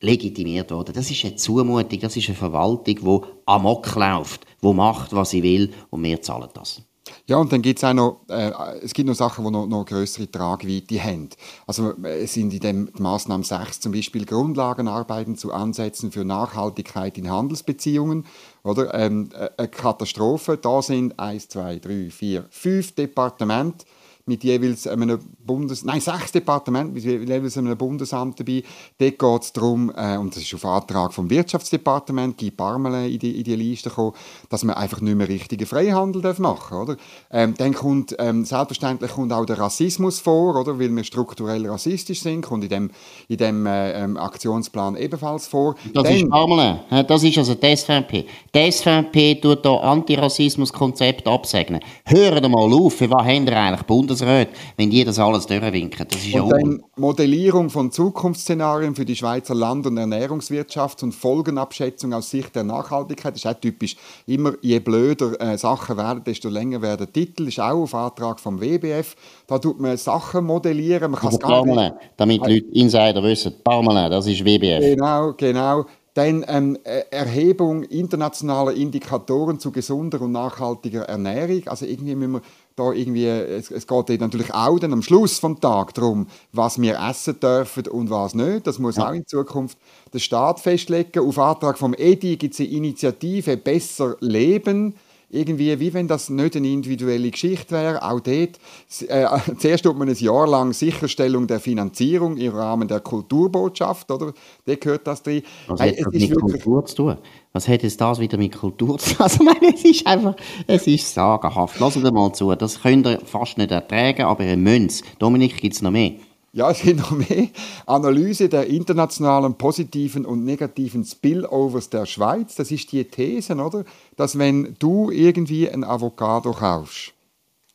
legitimiert 0.00 0.70
worden. 0.70 0.94
Das 0.94 1.10
ist 1.10 1.24
eine 1.24 1.36
Zumutung, 1.36 2.00
das 2.00 2.16
ist 2.16 2.28
eine 2.28 2.36
Verwaltung, 2.36 2.96
die 2.96 3.26
amok 3.46 3.94
läuft, 3.94 4.46
die 4.62 4.72
macht, 4.72 5.12
was 5.12 5.30
sie 5.30 5.42
will, 5.42 5.72
und 5.90 6.02
wir 6.02 6.20
zahlen 6.20 6.48
das. 6.54 6.82
Ja, 7.26 7.36
und 7.36 7.52
dann 7.52 7.62
gibt 7.62 7.78
es 7.78 7.84
auch 7.84 7.94
noch, 7.94 8.20
äh, 8.28 8.52
es 8.82 8.92
gibt 8.94 9.08
noch 9.08 9.14
Sachen, 9.14 9.44
die 9.44 9.50
noch, 9.50 9.66
noch 9.66 9.84
größere 9.84 10.30
Tragweite 10.30 11.02
haben. 11.02 11.30
Also 11.66 11.94
es 12.02 12.34
sind 12.34 12.52
in 12.52 12.60
dem 12.60 12.90
Maßnahmen 12.98 13.44
6 13.44 13.80
zum 13.80 13.92
Beispiel 13.92 14.24
Grundlagenarbeiten 14.24 15.36
zu 15.36 15.52
Ansätzen 15.52 16.12
für 16.12 16.24
Nachhaltigkeit 16.24 17.18
in 17.18 17.30
Handelsbeziehungen. 17.30 18.26
Oder? 18.62 18.94
Ähm, 18.94 19.30
äh, 19.34 19.50
eine 19.56 19.68
Katastrophe, 19.68 20.56
da 20.56 20.82
sind 20.82 21.18
1, 21.18 21.48
2, 21.48 21.78
3, 21.80 22.10
4, 22.10 22.46
5 22.50 22.94
Departemente 22.94 23.84
mit 24.26 24.44
jeweils 24.44 24.86
einem 24.86 25.18
Bundes... 25.44 25.84
Nein, 25.84 26.00
sechs 26.00 26.32
Departementen 26.32 26.94
mit 26.94 27.04
jeweils 27.04 27.58
einem 27.58 27.76
Bundesamt 27.76 28.38
dabei. 28.38 28.62
Dort 28.98 29.18
geht 29.18 29.42
es 29.42 29.52
darum, 29.52 29.92
äh, 29.96 30.16
und 30.16 30.34
das 30.36 30.42
ist 30.42 30.54
auf 30.54 30.64
Antrag 30.64 31.12
vom 31.12 31.28
Wirtschaftsdepartement, 31.30 32.38
Guy 32.38 32.50
Parmelin 32.50 33.10
in 33.10 33.18
die, 33.18 33.38
in 33.38 33.44
die 33.44 33.56
Liste 33.56 33.88
gekommen, 33.88 34.12
dass 34.50 34.64
man 34.64 34.76
einfach 34.76 35.00
nicht 35.00 35.16
mehr 35.16 35.28
richtigen 35.28 35.66
Freihandel 35.66 36.22
machen 36.38 36.42
darf. 36.42 36.72
Oder? 36.72 36.96
Ähm, 37.30 37.54
dann 37.56 37.74
kommt, 37.74 38.14
ähm, 38.18 38.44
selbstverständlich 38.44 39.10
kommt 39.12 39.32
auch 39.32 39.44
der 39.44 39.58
Rassismus 39.58 40.20
vor, 40.20 40.60
oder? 40.60 40.78
weil 40.78 40.94
wir 40.94 41.04
strukturell 41.04 41.66
rassistisch 41.66 42.20
sind, 42.20 42.42
kommt 42.42 42.64
in 42.64 42.70
dem, 42.70 42.90
in 43.28 43.36
dem 43.38 43.66
äh, 43.66 44.04
ähm, 44.04 44.16
Aktionsplan 44.16 44.96
ebenfalls 44.96 45.46
vor. 45.46 45.74
Das 45.92 46.04
dann, 46.04 46.14
ist 46.14 46.28
Parmelin, 46.28 46.80
das 47.08 47.22
ist 47.22 47.38
also 47.38 47.54
die 47.54 47.76
SVP. 47.76 48.26
Die 48.54 48.70
SVP 48.70 49.36
tut 49.36 49.62
hier 49.62 49.82
Antirassismus-Konzept 49.82 51.26
absegnen. 51.26 51.80
Hören 52.04 52.50
mal 52.50 52.72
auf, 52.72 52.94
für 52.94 53.10
was 53.10 53.24
haben 53.24 53.46
wir 53.46 53.56
eigentlich 53.58 53.82
Bund 53.82 54.02
Bundesrat, 54.02 54.48
wenn 54.76 54.90
die 54.90 55.04
das 55.04 55.18
alles 55.32 55.46
durchwinken. 55.46 56.06
Das 56.08 56.18
ist 56.24 56.34
und 56.34 56.50
ja 56.50 56.58
dann 56.58 56.82
Modellierung 56.96 57.70
von 57.70 57.90
Zukunftsszenarien 57.90 58.94
für 58.94 59.04
die 59.04 59.16
Schweizer 59.16 59.54
Land- 59.54 59.86
und 59.86 59.96
Ernährungswirtschaft 59.96 61.02
und 61.02 61.12
Folgenabschätzung 61.12 62.12
aus 62.12 62.30
Sicht 62.30 62.54
der 62.54 62.64
Nachhaltigkeit. 62.64 63.34
Das 63.34 63.44
ist 63.44 63.50
auch 63.50 63.60
typisch. 63.60 63.96
Immer 64.26 64.52
je 64.60 64.78
blöder 64.78 65.40
äh, 65.40 65.58
Sachen 65.58 65.96
werden, 65.96 66.22
desto 66.24 66.48
länger 66.48 66.82
werden 66.82 67.12
Titel. 67.12 67.44
Das 67.44 67.54
ist 67.54 67.60
auch 67.60 67.82
auf 67.82 67.94
Antrag 67.94 68.40
vom 68.40 68.60
WBF. 68.60 69.16
Da 69.46 69.58
tut 69.58 69.80
man 69.80 69.96
Sachen 69.96 70.44
modellieren. 70.44 71.10
Man 71.10 71.20
kann 71.20 71.38
gar 71.38 71.64
nicht... 71.64 71.94
damit 72.16 72.46
die 72.46 72.54
Leute 72.54 72.66
Insider 72.72 73.22
wissen. 73.22 73.54
Parmelin, 73.64 74.10
das 74.10 74.26
ist 74.26 74.44
WBF. 74.44 74.80
Genau, 74.80 75.32
genau. 75.32 75.86
Dann 76.14 76.44
ähm, 76.46 76.76
äh, 76.84 77.04
Erhebung 77.10 77.84
internationaler 77.84 78.74
Indikatoren 78.74 79.58
zu 79.58 79.72
gesunder 79.72 80.20
und 80.20 80.32
nachhaltiger 80.32 81.04
Ernährung. 81.04 81.66
Also 81.68 81.86
irgendwie 81.86 82.14
müssen 82.14 82.32
wir 82.32 82.42
da 82.76 82.92
irgendwie, 82.92 83.26
es, 83.26 83.70
es 83.70 83.86
geht 83.86 84.20
natürlich 84.20 84.52
auch 84.52 84.78
dann 84.78 84.92
am 84.92 85.02
Schluss 85.02 85.38
vom 85.38 85.60
Tag 85.60 85.94
darum, 85.94 86.26
was 86.52 86.80
wir 86.80 86.98
essen 86.98 87.38
dürfen 87.40 87.86
und 87.88 88.10
was 88.10 88.34
nicht. 88.34 88.66
Das 88.66 88.78
muss 88.78 88.96
ja. 88.96 89.08
auch 89.08 89.12
in 89.12 89.26
Zukunft 89.26 89.78
der 90.12 90.18
Staat 90.18 90.60
festlegen. 90.60 91.26
Auf 91.26 91.38
Antrag 91.38 91.78
vom 91.78 91.94
EDI 91.94 92.36
gibt 92.36 92.54
es 92.54 92.60
eine 92.60 92.70
Initiative 92.70 93.56
«Besser 93.56 94.16
leben» 94.20 94.94
irgendwie, 95.32 95.80
wie 95.80 95.94
wenn 95.94 96.06
das 96.06 96.28
nicht 96.28 96.56
eine 96.56 96.68
individuelle 96.68 97.30
Geschichte 97.30 97.74
wäre. 97.74 98.02
Auch 98.02 98.20
dort, 98.20 98.60
äh, 99.08 99.26
zuerst 99.58 99.84
tut 99.84 99.98
man 99.98 100.08
ein 100.08 100.14
Jahr 100.14 100.46
lang 100.46 100.72
Sicherstellung 100.72 101.46
der 101.46 101.58
Finanzierung 101.58 102.36
im 102.36 102.52
Rahmen 102.52 102.86
der 102.86 103.00
Kulturbotschaft, 103.00 104.10
oder? 104.10 104.34
Da 104.66 104.74
gehört 104.76 105.06
das 105.06 105.22
drin. 105.22 105.42
Was 105.66 105.80
hey, 105.80 105.96
hat 105.96 106.06
das 106.06 106.12
mit 106.12 106.38
Kultur 106.38 106.84
zu 106.84 106.94
tun? 106.94 107.16
Was 107.54 107.66
hat 107.66 107.82
jetzt 107.82 108.00
das 108.00 108.20
wieder 108.20 108.38
mit 108.38 108.56
Kultur 108.56 108.98
zu 108.98 109.14
tun? 109.14 109.16
Also, 109.22 109.44
meine, 109.44 109.74
es 109.74 109.84
ist 109.84 110.06
einfach, 110.06 110.34
es 110.66 110.86
ist 110.86 111.14
sagenhaft. 111.14 111.78
Lassen 111.80 112.04
Sie 112.04 112.12
mal 112.12 112.32
zu, 112.32 112.54
das 112.54 112.82
könnt 112.82 113.06
ihr 113.06 113.20
fast 113.24 113.56
nicht 113.56 113.70
ertragen, 113.70 114.22
aber 114.22 114.44
ihr 114.44 114.56
müsst 114.56 115.04
Dominik, 115.18 115.56
gibt 115.56 115.74
es 115.74 115.82
noch 115.82 115.92
mehr? 115.92 116.12
Ja, 116.54 116.72
mehr. 116.84 117.48
Analyse 117.86 118.48
der 118.48 118.66
internationalen 118.66 119.54
positiven 119.54 120.26
und 120.26 120.44
negativen 120.44 121.04
Spillovers 121.04 121.88
der 121.88 122.04
Schweiz. 122.04 122.54
Das 122.56 122.70
ist 122.70 122.92
die 122.92 123.04
These, 123.04 123.54
oder? 123.56 123.84
Dass 124.16 124.38
wenn 124.38 124.76
du 124.78 125.10
irgendwie 125.10 125.68
ein 125.68 125.82
Avocado 125.82 126.52
kaufst, 126.52 127.14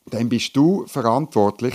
dann 0.06 0.28
bist 0.28 0.56
du 0.56 0.86
verantwortlich, 0.86 1.74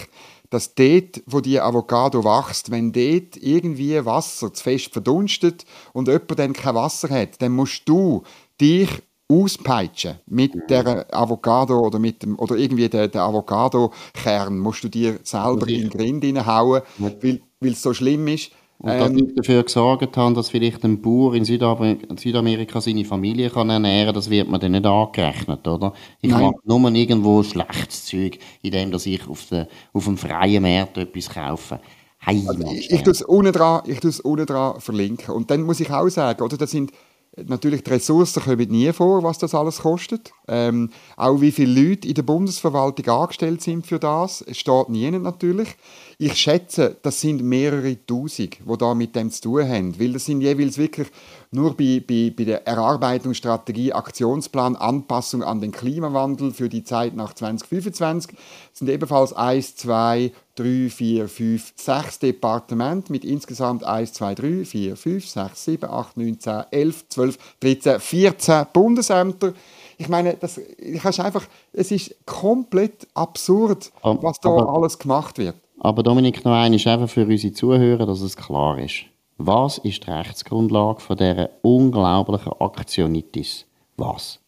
dass 0.50 0.76
dort, 0.76 1.22
wo 1.26 1.42
die 1.42 1.60
Avocado 1.60 2.24
wächst, 2.24 2.72
wenn 2.72 2.92
dort 2.92 3.38
irgendwie 3.38 4.06
Wasser 4.06 4.54
zu 4.54 4.64
fest 4.64 4.94
verdunstet 4.94 5.66
und 5.94 6.08
jemand 6.08 6.40
dann 6.40 6.54
kein 6.54 6.76
Wasser 6.76 7.10
hat, 7.10 7.42
dann 7.42 7.54
musst 7.54 7.90
du 7.90 8.24
dich 8.62 8.90
auspeitschen 9.34 10.16
mit 10.28 10.54
der 10.70 11.06
Avocado 11.12 11.80
oder 11.80 12.00
mit 12.00 12.24
dem 12.24 12.38
oder 12.40 12.56
irgendwie 12.56 12.90
der, 12.90 13.08
der 13.08 13.24
Avocado-Kern 13.24 14.58
musst 14.58 14.84
du 14.84 14.90
dir 14.90 15.20
selber 15.24 15.68
in 15.68 15.90
den 15.90 15.90
Grind 15.90 16.24
reinhauen, 16.24 16.82
weil 16.98 17.42
es 17.62 17.82
so 17.82 17.94
schlimm 17.94 18.28
ist. 18.28 18.52
Und 18.80 18.92
ähm, 18.92 19.18
ich 19.18 19.36
dafür 19.36 19.64
gesorgt 19.64 20.18
habe, 20.18 20.36
dass 20.36 20.50
vielleicht 20.50 20.84
ein 20.84 21.02
Bauer 21.02 21.36
in 21.36 21.46
Südamerika, 21.46 22.18
Südamerika 22.18 22.82
seine 22.82 23.06
Familie 23.06 23.50
kann 23.50 23.70
ernähren 23.70 24.08
kann, 24.08 24.16
das 24.16 24.30
wird 24.30 24.50
mir 24.50 24.60
dann 24.60 24.74
nicht 24.74 24.86
angerechnet, 24.86 25.66
oder? 25.66 25.94
Ich 26.22 26.32
Nein. 26.32 26.42
mache 26.42 26.56
nur 26.66 26.92
irgendwo 26.92 27.44
schlechtes 27.44 28.06
Zeug, 28.06 28.40
indem 28.62 28.92
dass 28.92 29.06
ich 29.06 29.26
auf, 29.28 29.46
de, 29.46 29.68
auf 29.94 30.04
dem 30.04 30.18
freien 30.18 30.64
Markt 30.64 30.98
etwas 30.98 31.30
kaufe. 31.30 31.80
Also 32.26 32.54
ich, 32.72 32.92
ich 32.92 33.04
tue 33.04 33.12
es 33.12 33.22
unten 33.22 33.54
dran, 33.54 33.84
ich 33.86 34.00
tue 34.00 34.10
es 34.10 34.20
unten 34.20 34.46
dran 34.46 34.80
verlinken. 34.82 35.34
Und 35.34 35.50
dann 35.50 35.62
muss 35.62 35.80
ich 35.80 35.90
auch 35.90 36.10
sagen, 36.10 36.44
oder, 36.44 36.58
das 36.58 36.72
sind 36.72 36.92
Natürlich, 37.36 37.84
die 37.84 37.90
Ressourcen 37.90 38.44
kommen 38.44 38.70
nie 38.70 38.94
vor, 38.94 39.24
was 39.24 39.40
das 39.40 39.56
alles 39.56 39.80
kostet. 39.80 40.32
Ähm, 40.48 40.92
auch 41.18 41.42
wie 41.42 41.52
viele 41.52 41.90
Leute 41.90 42.08
in 42.08 42.14
der 42.14 42.22
Bundesverwaltung 42.22 43.08
angestellt 43.08 43.62
sind 43.62 43.88
für 43.88 43.98
das, 43.98 44.46
steht 44.52 44.90
nie 44.90 45.10
natürlich. 45.10 45.70
Ich 46.18 46.36
schätze, 46.36 46.96
das 47.02 47.22
sind 47.22 47.44
mehrere 47.44 47.98
Tausend, 48.06 48.58
die 48.60 48.78
da 48.78 48.94
mit 48.94 49.16
dem 49.16 49.32
zu 49.32 49.42
tun 49.42 49.68
haben, 49.68 50.00
weil 50.00 50.14
das 50.14 50.26
sind 50.26 50.42
jeweils 50.42 50.78
wirklich 50.78 51.08
nur 51.52 51.76
bei, 51.76 52.04
bei, 52.06 52.34
bei 52.36 52.46
der 52.46 52.68
Erarbeitung 52.68 53.34
Strategie, 53.34 53.94
Aktionsplan, 53.94 54.76
Anpassung 54.76 55.44
an 55.44 55.62
den 55.62 55.72
Klimawandel 55.72 56.52
für 56.52 56.70
die 56.70 56.84
Zeit 56.84 57.16
nach 57.16 57.34
2025 57.34 58.36
sind 58.74 58.90
ebenfalls 58.90 59.34
1, 59.34 59.76
2, 59.76 60.32
3, 60.56 60.90
4, 60.90 61.28
5, 61.28 61.74
6 61.76 62.20
Departemente 62.20 63.12
mit 63.12 63.24
insgesamt 63.24 63.84
1, 63.84 64.14
2, 64.14 64.36
3, 64.36 64.66
4, 64.66 64.96
5, 64.96 65.28
6, 65.28 65.66
7, 65.66 65.90
8, 65.90 66.18
9, 66.18 66.40
10, 66.40 66.64
11, 66.72 67.10
12, 67.10 67.38
13, 67.60 68.00
14 68.00 68.66
Bundesämter. 68.74 69.54
Ich 69.98 70.10
meine, 70.10 70.36
das, 70.36 70.58
ich 70.58 71.22
einfach, 71.22 71.46
es 71.72 71.92
ist 71.92 72.16
komplett 72.26 73.08
absurd, 73.14 73.92
was 74.02 74.40
da 74.40 74.50
aber, 74.50 74.74
alles 74.74 74.98
gemacht 74.98 75.38
wird. 75.38 75.56
Aber 75.84 76.02
Dominik, 76.02 76.46
noch 76.46 76.54
einmal 76.54 76.72
einfach 76.72 77.10
für 77.10 77.26
unsere 77.26 77.54
Zuhörer, 77.54 78.06
dass 78.06 78.22
es 78.22 78.38
klar 78.38 78.80
ist. 78.80 79.04
Was 79.38 79.80
ist 79.80 80.08
die 80.08 80.12
Rechtsgrundlage 80.12 81.02
von 81.02 81.18
dieser 81.18 81.50
unglaublichen 81.62 82.54
Aktionitis? 82.60 83.66
Was? 83.98 84.40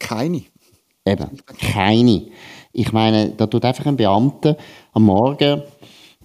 Keine. 0.00 0.42
Eben, 1.06 1.38
keine. 1.46 2.26
Ich 2.72 2.92
meine, 2.92 3.30
da 3.30 3.46
tut 3.46 3.64
einfach 3.64 3.86
ein 3.86 3.96
Beamter 3.96 4.56
am 4.92 5.04
Morgen 5.04 5.62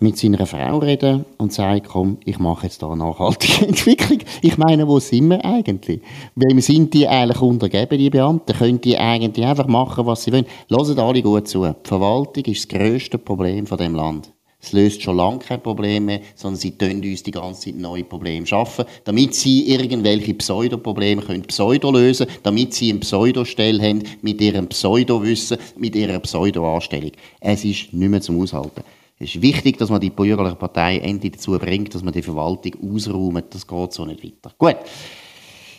mit 0.04 0.18
seiner 0.18 0.46
Frau 0.46 0.80
reden 0.80 1.26
und 1.38 1.54
sagt, 1.54 1.88
komm, 1.88 2.18
ich 2.26 2.38
mache 2.38 2.68
jetzt 2.68 2.84
da 2.84 2.88
eine 2.88 2.98
nachhaltige 2.98 3.68
Entwicklung. 3.68 4.20
Ich 4.42 4.58
meine, 4.58 4.88
wo 4.88 5.00
sind 5.00 5.30
wir 5.30 5.44
eigentlich? 5.46 6.02
Wem 6.36 6.60
sind 6.60 6.94
die 6.94 7.08
eigentlich 7.08 7.42
untergeben, 7.42 7.98
die 7.98 8.10
Beamten? 8.10 8.54
Können 8.54 8.82
die 8.82 8.98
eigentlich 8.98 9.46
einfach 9.46 9.68
machen, 9.68 10.06
was 10.06 10.24
sie 10.24 10.34
wollen? 10.34 10.46
Hören 10.70 11.00
alle 11.00 11.22
gut 11.22 11.48
zu. 11.48 11.66
Die 11.66 11.88
Verwaltung 11.88 12.44
ist 12.46 12.70
das 12.72 12.80
grösste 12.80 13.18
Problem 13.18 13.66
von 13.66 13.78
dem 13.78 13.96
Land. 13.96 14.30
Es 14.62 14.72
löst 14.72 15.02
schon 15.02 15.18
lange 15.18 15.40
keine 15.40 15.60
Probleme 15.60 16.06
mehr, 16.06 16.20
sondern 16.36 16.60
sie 16.60 16.78
tun 16.78 17.02
uns 17.02 17.24
die 17.24 17.32
ganze 17.32 17.66
Zeit 17.66 17.76
neue 17.76 18.04
Probleme 18.04 18.46
schaffen, 18.46 18.86
damit 19.04 19.36
sie 19.36 19.70
irgendwelche 19.70 20.34
Pseudoprobleme 20.34 21.22
können 21.22 21.44
Pseudo 21.44 21.92
lösen, 21.92 22.28
damit 22.44 22.74
sie 22.74 22.92
eine 22.92 23.00
Pseudostelle 23.00 23.82
haben 23.82 24.04
mit 24.22 24.40
ihrem 24.40 24.68
Pseudowissen, 24.68 25.58
mit 25.78 25.96
ihrer 25.96 26.20
Pseudoanstellung. 26.20 27.12
Es 27.42 27.66
ist 27.66 27.92
nicht 27.92 28.10
mehr 28.10 28.22
zum 28.22 28.42
Aushalten. 28.42 28.84
Es 29.20 29.36
ist 29.36 29.42
wichtig, 29.42 29.78
dass 29.78 29.90
man 29.90 30.02
die 30.02 30.10
bürgerliche 30.10 30.56
Partei 30.56 30.98
endlich 30.98 31.34
dazu 31.34 31.52
bringt, 31.58 31.94
dass 31.94 32.04
man 32.04 32.14
die 32.14 32.22
Verwaltung 32.22 32.74
ausräumt. 32.94 33.54
Das 33.54 33.68
geht 33.68 33.94
so 33.94 34.06
nicht 34.06 34.24
weiter. 34.24 34.54
Gut. 34.58 34.78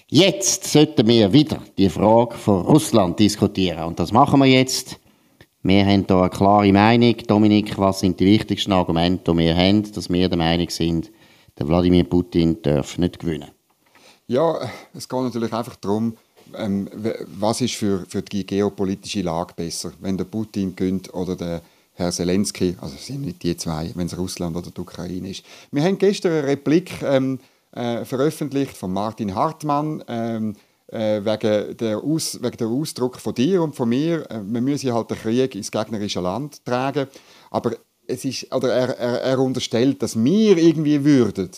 Jetzt 0.09 0.65
sollten 0.65 1.07
wir 1.09 1.33
wieder 1.33 1.61
die 1.77 1.89
Frage 1.89 2.37
von 2.37 2.63
Russland 2.63 3.19
diskutieren. 3.19 3.85
Und 3.85 3.99
das 3.99 4.13
machen 4.13 4.41
wir 4.41 4.47
jetzt. 4.47 5.01
Wir 5.63 5.85
haben 5.85 6.05
hier 6.07 6.17
eine 6.17 6.31
klare 6.31 6.73
Meinung. 6.73 7.17
Dominik, 7.27 7.77
was 7.79 8.01
sind 8.01 8.21
die 8.21 8.27
wichtigsten 8.27 8.73
Argumente, 8.73 9.33
die 9.33 9.39
wir 9.39 9.57
haben, 9.57 9.91
dass 9.93 10.11
wir 10.11 10.29
der 10.29 10.39
Meinung 10.39 10.69
sind, 10.69 11.11
der 11.59 11.67
Wladimir 11.67 12.05
Putin 12.05 12.61
darf 12.63 12.99
nicht 12.99 13.19
gewinnen? 13.19 13.51
Ja, 14.27 14.71
es 14.95 15.09
geht 15.09 15.21
natürlich 15.21 15.53
einfach 15.53 15.77
darum, 15.77 16.17
ähm, 16.57 16.89
was 17.39 17.61
ist 17.63 17.75
für, 17.75 18.05
für 18.07 18.23
die 18.23 18.47
geopolitische 18.47 19.23
Lage 19.23 19.55
besser, 19.55 19.93
wenn 20.01 20.17
der 20.17 20.25
Putin 20.25 20.77
gewinnt 20.77 21.13
oder 21.13 21.35
der 21.35 21.63
Herr 21.95 22.11
Zelensky, 22.11 22.77
also 22.81 22.97
sind 22.97 23.23
nicht 23.23 23.43
die 23.43 23.57
zwei, 23.57 23.91
wenn 23.95 24.07
es 24.07 24.19
Russland 24.19 24.57
oder 24.57 24.71
die 24.71 24.81
Ukraine 24.81 25.31
ist. 25.31 25.45
Wir 25.71 25.83
haben 25.85 25.97
gestern 25.97 26.33
eine 26.33 26.47
Replik 26.47 27.03
ähm, 27.03 27.39
äh, 27.73 28.05
veröffentlicht 28.05 28.77
von 28.77 28.93
Martin 28.93 29.35
Hartmann, 29.35 30.03
ähm, 30.09 30.57
äh, 30.89 31.25
wegen, 31.25 31.77
der 31.77 31.99
Aus, 31.99 32.43
wegen 32.43 32.57
der 32.57 32.67
Ausdruck 32.67 33.21
von 33.21 33.35
dir 33.35 33.63
und 33.63 33.77
von 33.77 33.89
mir, 33.89 34.29
äh, 34.31 34.41
man 34.41 34.65
müsse 34.65 34.93
halt 34.93 35.11
den 35.11 35.19
Krieg 35.19 35.55
ins 35.55 35.71
gegnerische 35.71 36.21
Land 36.21 36.65
tragen, 36.65 37.07
aber 37.51 37.77
es 38.07 38.25
ist, 38.25 38.53
oder 38.53 38.73
er, 38.73 38.99
er, 38.99 39.21
er 39.23 39.39
unterstellt, 39.39 40.03
dass 40.03 40.23
wir 40.23 40.59
irgendwie 40.59 41.05
würden 41.05 41.51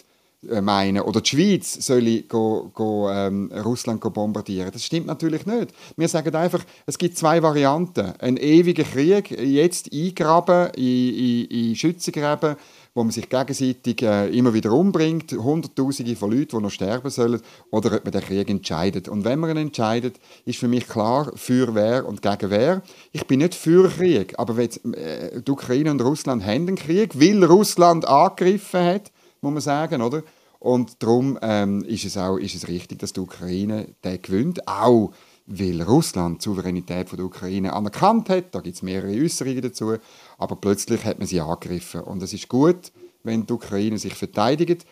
meinen, 0.61 1.02
oder 1.02 1.20
die 1.20 1.28
Schweiz 1.28 1.87
soll 1.87 2.22
go, 2.28 2.70
go, 2.72 3.11
ähm, 3.11 3.50
Russland 3.64 4.00
go 4.00 4.11
bombardieren. 4.11 4.70
Das 4.72 4.85
stimmt 4.85 5.06
natürlich 5.06 5.46
nicht. 5.46 5.72
Wir 5.96 6.09
sagen 6.09 6.35
einfach, 6.35 6.64
es 6.87 6.98
gibt 6.98 7.16
zwei 7.16 7.42
Varianten. 7.42 8.12
Ein 8.18 8.37
ewiger 8.37 8.85
Krieg, 8.85 9.30
jetzt 9.30 9.92
eingraben 9.92 10.70
in, 10.74 11.14
in, 11.14 11.44
in 11.46 11.76
Schützengräben, 11.76 12.56
wo 12.96 13.04
man 13.04 13.12
sich 13.12 13.28
gegenseitig 13.28 14.00
äh, 14.02 14.28
immer 14.30 14.54
wieder 14.54 14.72
umbringt, 14.72 15.32
Hunderttausende 15.32 16.16
von 16.16 16.30
Leuten, 16.30 16.56
die 16.56 16.62
noch 16.62 16.70
sterben 16.70 17.11
sollen, 17.11 17.42
oder 17.70 17.94
ob 17.94 18.04
man 18.04 18.12
den 18.12 18.22
Krieg 18.22 18.48
entscheidet. 18.48 19.09
Und 19.09 19.24
wenn 19.24 19.38
man 19.38 19.50
ihn 19.50 19.59
entscheidet, 19.59 20.18
ist 20.46 20.59
für 20.59 20.66
mich 20.66 20.88
klar, 20.88 21.30
für 21.35 21.74
wer 21.74 22.06
und 22.06 22.22
gegen 22.22 22.50
wer. 22.50 22.82
Ich 23.12 23.26
bin 23.26 23.40
nicht 23.40 23.54
für 23.54 23.90
Krieg, 23.90 24.35
aber 24.38 24.56
wenn 24.56 24.94
äh, 24.94 25.42
die 25.42 25.50
Ukraine 25.50 25.90
und 25.90 26.00
Russland 26.00 26.42
haben 26.42 26.68
einen 26.68 26.76
Krieg, 26.76 27.20
weil 27.20 27.44
Russland 27.44 28.09
angegriffen 28.09 28.80
hat, 28.80 29.12
muss 29.42 29.52
man 29.52 29.61
sagen, 29.61 30.00
oder? 30.00 30.22
Und 30.66 31.00
darum 31.00 31.38
ähm, 31.42 31.85
ist, 31.85 32.05
es 32.05 32.16
auch, 32.16 32.38
ist 32.38 32.57
es 32.57 32.66
richtig, 32.66 32.98
dass 32.98 33.12
die 33.12 33.20
Ukraine 33.20 33.94
den 34.02 34.20
gewinnt, 34.20 34.66
auch 34.66 35.12
weil 35.46 35.81
Russland 35.81 36.40
die 36.40 36.44
Souveränität 36.44 37.09
von 37.09 37.18
der 37.18 37.26
Ukraine 37.26 37.72
anerkannt 37.72 38.29
hat. 38.31 38.52
Da 38.52 38.59
gibt 38.59 38.74
es 38.74 38.83
mehrere 38.83 39.12
Äußerungen 39.12 39.62
dazu. 39.62 39.94
Aber 40.38 40.57
plötzlich 40.57 41.05
hat 41.05 41.20
man 41.20 41.29
sie 41.29 41.40
angegriffen. 41.40 42.00
Und 42.00 42.20
es 42.20 42.33
ist 42.33 42.48
gut, 42.48 42.90
wenn 43.22 43.46
die 43.46 43.52
Ukraine 43.52 43.96
sich 43.96 44.14
verteidigt. 44.14 44.85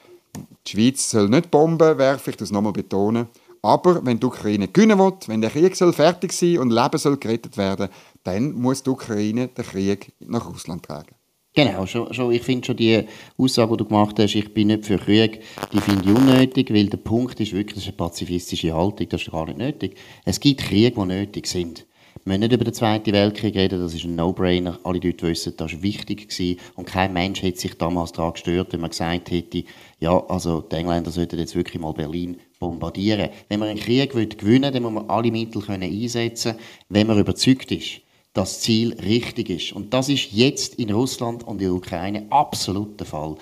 Die 0.64 0.70
Schweiz 0.70 1.10
soll 1.10 1.28
nicht 1.28 1.50
Bomben 1.50 1.98
werfen, 1.98 2.30
ich 2.30 2.36
das 2.36 2.52
nochmal 2.52 2.72
betonen. 2.72 3.26
Aber 3.60 4.06
wenn 4.06 4.20
die 4.20 4.26
Ukraine 4.26 4.68
gewinnen 4.68 5.00
will, 5.00 5.14
wenn 5.26 5.40
der 5.40 5.50
Krieg 5.50 5.74
soll 5.74 5.92
fertig 5.92 6.32
sein 6.34 6.58
und 6.58 6.70
Leben 6.70 6.98
soll 6.98 7.16
gerettet 7.16 7.56
werden, 7.56 7.88
dann 8.22 8.52
muss 8.52 8.84
die 8.84 8.90
Ukraine 8.90 9.48
den 9.48 9.64
Krieg 9.64 10.12
nach 10.20 10.48
Russland 10.48 10.84
tragen. 10.84 11.16
Genau, 11.56 11.86
schon, 11.86 12.12
schon, 12.12 12.32
ich 12.32 12.42
finde 12.42 12.66
schon 12.66 12.76
die 12.76 13.04
Aussage, 13.38 13.70
die 13.70 13.76
du 13.76 13.84
gemacht 13.84 14.18
hast, 14.18 14.34
ich 14.34 14.52
bin 14.52 14.66
nicht 14.66 14.84
für 14.84 14.98
Krieg, 14.98 15.40
die 15.72 15.80
finde 15.80 16.10
ich 16.10 16.16
unnötig, 16.16 16.74
weil 16.74 16.88
der 16.88 16.96
Punkt 16.96 17.38
ist 17.38 17.52
wirklich, 17.52 17.74
das 17.74 17.84
ist 17.84 17.90
eine 17.90 17.96
pazifistische 17.96 18.74
Haltung, 18.74 19.08
das 19.08 19.22
ist 19.22 19.30
gar 19.30 19.46
nicht 19.46 19.58
nötig. 19.58 19.96
Es 20.24 20.40
gibt 20.40 20.62
Kriege, 20.62 20.90
die 20.90 21.06
nötig 21.06 21.46
sind. 21.46 21.86
Wir 22.24 22.32
müssen 22.32 22.40
nicht 22.40 22.54
über 22.54 22.64
den 22.64 22.74
Zweiten 22.74 23.12
Weltkrieg 23.12 23.54
reden, 23.54 23.78
das 23.78 23.94
ist 23.94 24.04
ein 24.04 24.16
No-Brainer. 24.16 24.80
Alle 24.82 24.98
Leute 24.98 25.28
wissen, 25.28 25.54
das 25.56 25.72
war 25.72 25.82
wichtig 25.84 26.28
gewesen. 26.28 26.58
und 26.74 26.88
kein 26.88 27.12
Mensch 27.12 27.40
hätte 27.42 27.60
sich 27.60 27.78
damals 27.78 28.10
daran 28.10 28.32
gestört, 28.32 28.72
wenn 28.72 28.80
man 28.80 28.90
gesagt 28.90 29.30
hätte, 29.30 29.62
ja, 30.00 30.26
also 30.26 30.60
die 30.60 30.74
Engländer 30.74 31.12
sollten 31.12 31.38
jetzt 31.38 31.54
wirklich 31.54 31.80
mal 31.80 31.92
Berlin 31.92 32.36
bombardieren. 32.58 33.28
Wenn 33.48 33.60
man 33.60 33.68
einen 33.68 33.78
Krieg 33.78 34.10
gewinnen 34.10 34.40
will, 34.42 34.60
dann 34.72 34.82
muss 34.82 34.92
man 34.92 35.08
alle 35.08 35.30
Mittel 35.30 35.62
einsetzen 35.68 36.52
können, 36.52 36.64
wenn 36.88 37.06
man 37.06 37.20
überzeugt 37.20 37.70
ist, 37.70 38.00
das 38.34 38.60
Ziel 38.60 38.92
richtig 39.00 39.48
ist. 39.48 39.72
Und 39.72 39.94
das 39.94 40.08
ist 40.08 40.32
jetzt 40.32 40.74
in 40.74 40.90
Russland 40.90 41.44
und 41.44 41.60
in 41.60 41.68
der 41.68 41.72
Ukraine 41.72 42.26
absolut 42.30 43.00
der 43.00 43.06
Fall. 43.06 43.36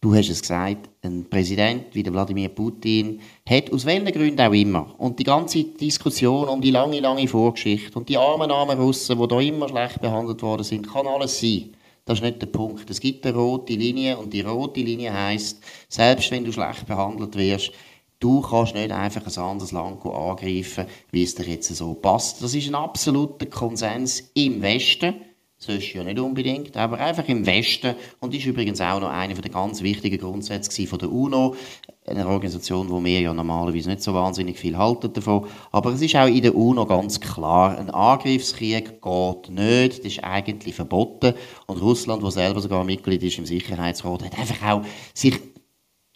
Du 0.00 0.14
hast 0.14 0.28
es 0.28 0.42
gesagt, 0.42 0.90
ein 1.02 1.24
Präsident 1.30 1.94
wie 1.94 2.02
der 2.02 2.12
Wladimir 2.12 2.50
Putin 2.50 3.20
hat 3.48 3.72
aus 3.72 3.86
welchen 3.86 4.12
Gründen 4.12 4.40
auch 4.40 4.52
immer 4.52 4.94
und 4.98 5.18
die 5.18 5.24
ganze 5.24 5.64
Diskussion 5.64 6.48
um 6.48 6.60
die 6.60 6.70
lange, 6.70 7.00
lange 7.00 7.26
Vorgeschichte 7.26 7.98
und 7.98 8.08
die 8.08 8.18
armen, 8.18 8.50
armen 8.50 8.78
Russen, 8.78 9.18
die 9.18 9.28
da 9.28 9.40
immer 9.40 9.68
schlecht 9.68 10.02
behandelt 10.02 10.42
worden 10.42 10.62
sind, 10.62 10.90
kann 10.92 11.06
alles 11.06 11.40
sein. 11.40 11.74
Das 12.04 12.18
ist 12.18 12.22
nicht 12.22 12.42
der 12.42 12.48
Punkt. 12.48 12.90
Es 12.90 13.00
gibt 13.00 13.26
eine 13.26 13.34
rote 13.34 13.72
Linie 13.72 14.18
und 14.18 14.30
die 14.34 14.42
rote 14.42 14.80
Linie 14.80 15.10
heißt, 15.10 15.62
selbst 15.88 16.30
wenn 16.30 16.44
du 16.44 16.52
schlecht 16.52 16.86
behandelt 16.86 17.34
wirst, 17.34 17.72
Du 18.24 18.40
kannst 18.40 18.74
nicht 18.74 18.90
einfach 18.90 19.20
ein 19.26 19.44
anderes 19.44 19.72
Land 19.72 20.02
angreifen, 20.06 20.86
wie 21.10 21.24
es 21.24 21.34
dir 21.34 21.44
jetzt 21.44 21.68
so 21.76 21.92
passt. 21.92 22.42
Das 22.42 22.54
ist 22.54 22.66
ein 22.66 22.74
absoluter 22.74 23.44
Konsens 23.44 24.30
im 24.32 24.62
Westen. 24.62 25.16
Ist 25.58 25.92
ja 25.92 26.02
nicht 26.02 26.18
unbedingt, 26.18 26.74
aber 26.74 26.98
einfach 26.98 27.28
im 27.28 27.44
Westen. 27.44 27.94
Und 28.20 28.34
ist 28.34 28.46
übrigens 28.46 28.80
auch 28.80 28.98
noch 28.98 29.10
einer 29.10 29.34
der 29.34 29.50
ganz 29.50 29.82
wichtigen 29.82 30.16
Grundsätze 30.16 30.86
von 30.86 31.00
der 31.00 31.12
UNO. 31.12 31.54
Eine 32.06 32.26
Organisation, 32.26 32.88
wo 32.88 33.04
wir 33.04 33.20
ja 33.20 33.34
normalerweise 33.34 33.90
nicht 33.90 34.02
so 34.02 34.14
wahnsinnig 34.14 34.58
viel 34.58 34.78
halten 34.78 35.12
davon. 35.12 35.46
Aber 35.70 35.90
es 35.92 36.00
ist 36.00 36.16
auch 36.16 36.26
in 36.26 36.40
der 36.40 36.54
UNO 36.54 36.86
ganz 36.86 37.20
klar, 37.20 37.76
ein 37.76 37.90
Angriffskrieg 37.90 39.02
geht 39.02 39.50
nicht. 39.50 39.98
Das 39.98 40.12
ist 40.12 40.24
eigentlich 40.24 40.74
verboten. 40.74 41.34
Und 41.66 41.82
Russland, 41.82 42.22
wo 42.22 42.30
selber 42.30 42.62
sogar 42.62 42.84
Mitglied 42.84 43.22
ist 43.22 43.36
im 43.36 43.44
Sicherheitsrat, 43.44 44.24
hat 44.24 44.38
einfach 44.38 44.62
auch 44.66 44.82
sich 45.12 45.38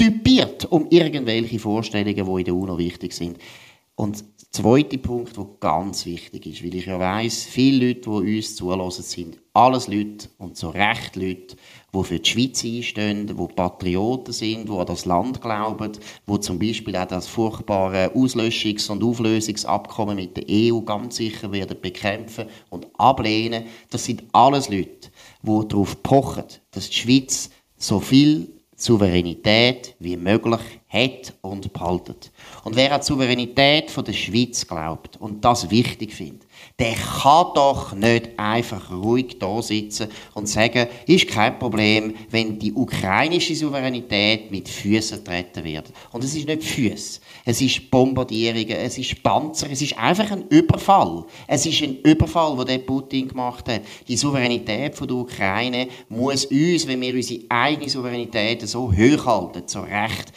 typiert 0.09 0.65
um 0.67 0.87
irgendwelche 0.91 1.59
Vorstellungen, 1.59 2.15
die 2.15 2.39
in 2.39 2.45
der 2.45 2.55
UNO 2.55 2.79
wichtig 2.79 3.13
sind. 3.13 3.39
Und 3.95 4.21
der 4.21 4.53
zweite 4.53 4.97
Punkt, 4.97 5.37
der 5.37 5.47
ganz 5.59 6.07
wichtig 6.07 6.47
ist, 6.47 6.65
weil 6.65 6.75
ich 6.77 6.87
ja 6.87 6.99
weiss, 6.99 7.45
viele 7.45 7.89
Leute, 7.89 8.03
die 8.03 8.37
uns 8.37 8.55
zulassen, 8.55 9.03
sind 9.03 9.39
alles 9.53 9.89
Leute 9.89 10.29
und 10.39 10.57
so 10.57 10.71
Recht 10.71 11.17
Leute, 11.17 11.57
die 11.93 12.05
für 12.05 12.21
die 12.21 12.31
Schweiz 12.31 12.65
einstehen, 12.65 13.27
die 13.27 13.35
Patrioten 13.35 14.33
sind, 14.33 14.69
die 14.69 14.73
an 14.73 14.87
das 14.87 15.05
Land 15.05 15.43
glauben, 15.43 15.93
die 16.27 16.41
zum 16.41 16.61
Beispiel 16.61 16.97
auch 16.97 17.09
das 17.09 17.27
furchtbare 17.27 18.13
Auslöschungs- 18.15 18.91
und 18.91 19.03
Auflösungsabkommen 19.03 20.17
mit 20.17 20.37
der 20.37 20.45
EU 20.49 20.81
ganz 20.83 21.17
sicher 21.17 21.51
werden 21.51 21.77
bekämpfen 21.83 22.47
und 22.71 22.87
ablehnen. 22.99 23.65
Das 23.91 24.05
sind 24.05 24.23
alles 24.33 24.69
Leute, 24.69 25.11
die 25.43 25.69
darauf 25.69 26.03
pochen, 26.05 26.45
dass 26.71 26.89
die 26.89 26.97
Schweiz 26.97 27.51
so 27.77 27.99
viel 27.99 28.58
Souveränität 28.81 29.97
wie 29.99 30.17
möglich 30.17 30.61
hat 30.89 31.35
und 31.43 31.73
behaltet. 31.73 32.31
Und 32.65 32.77
wer 32.77 32.93
an 32.93 33.01
die 33.01 33.07
Souveränität 33.07 33.93
der 33.97 34.13
Schweiz 34.13 34.67
glaubt 34.67 35.17
und 35.21 35.45
das 35.45 35.69
wichtig 35.71 36.15
findet, 36.15 36.48
der 36.79 36.95
kann 36.95 37.47
doch 37.57 37.93
nicht 37.93 38.39
einfach 38.39 38.93
ruhig 38.93 39.37
da 39.41 39.61
sitzen 39.61 40.07
und 40.35 40.49
sagen, 40.49 40.87
ist 41.07 41.27
kein 41.27 41.59
Problem, 41.59 42.15
wenn 42.31 42.57
die 42.57 42.73
ukrainische 42.73 43.57
Souveränität 43.57 44.53
mit 44.53 44.69
Füßen 44.69 45.25
treten 45.25 45.65
wird. 45.65 45.93
Und 46.13 46.23
es 46.23 46.37
ist 46.37 46.47
nicht 46.47 46.63
Füße, 46.63 47.21
es 47.45 47.61
ist 47.61 47.91
Bombardierungen, 47.91 48.77
es 48.77 48.97
ist 48.97 49.21
Panzer, 49.25 49.67
es 49.73 49.83
ist 49.83 49.99
einfach 49.99 50.31
ein 50.31 50.47
Überfall. 50.51 51.25
Es 51.49 51.67
ist 51.67 51.83
ein 51.83 51.99
Überfall, 52.03 52.57
den 52.59 52.67
der 52.67 52.79
Putin 52.79 53.27
gemacht 53.27 53.69
hat. 53.69 53.83
Die 54.07 54.17
Souveränität 54.17 54.95
von 54.95 55.09
der 55.09 55.17
Ukraine 55.17 55.89
muss 56.09 56.45
uns, 56.45 56.87
wenn 56.87 57.01
wir 57.01 57.13
unsere 57.13 57.41
eigene 57.49 57.91
Souveränität 57.91 58.69
so 58.69 58.93
hochhalten, 58.93 59.65
so 59.67 59.81
recht, 59.81 60.33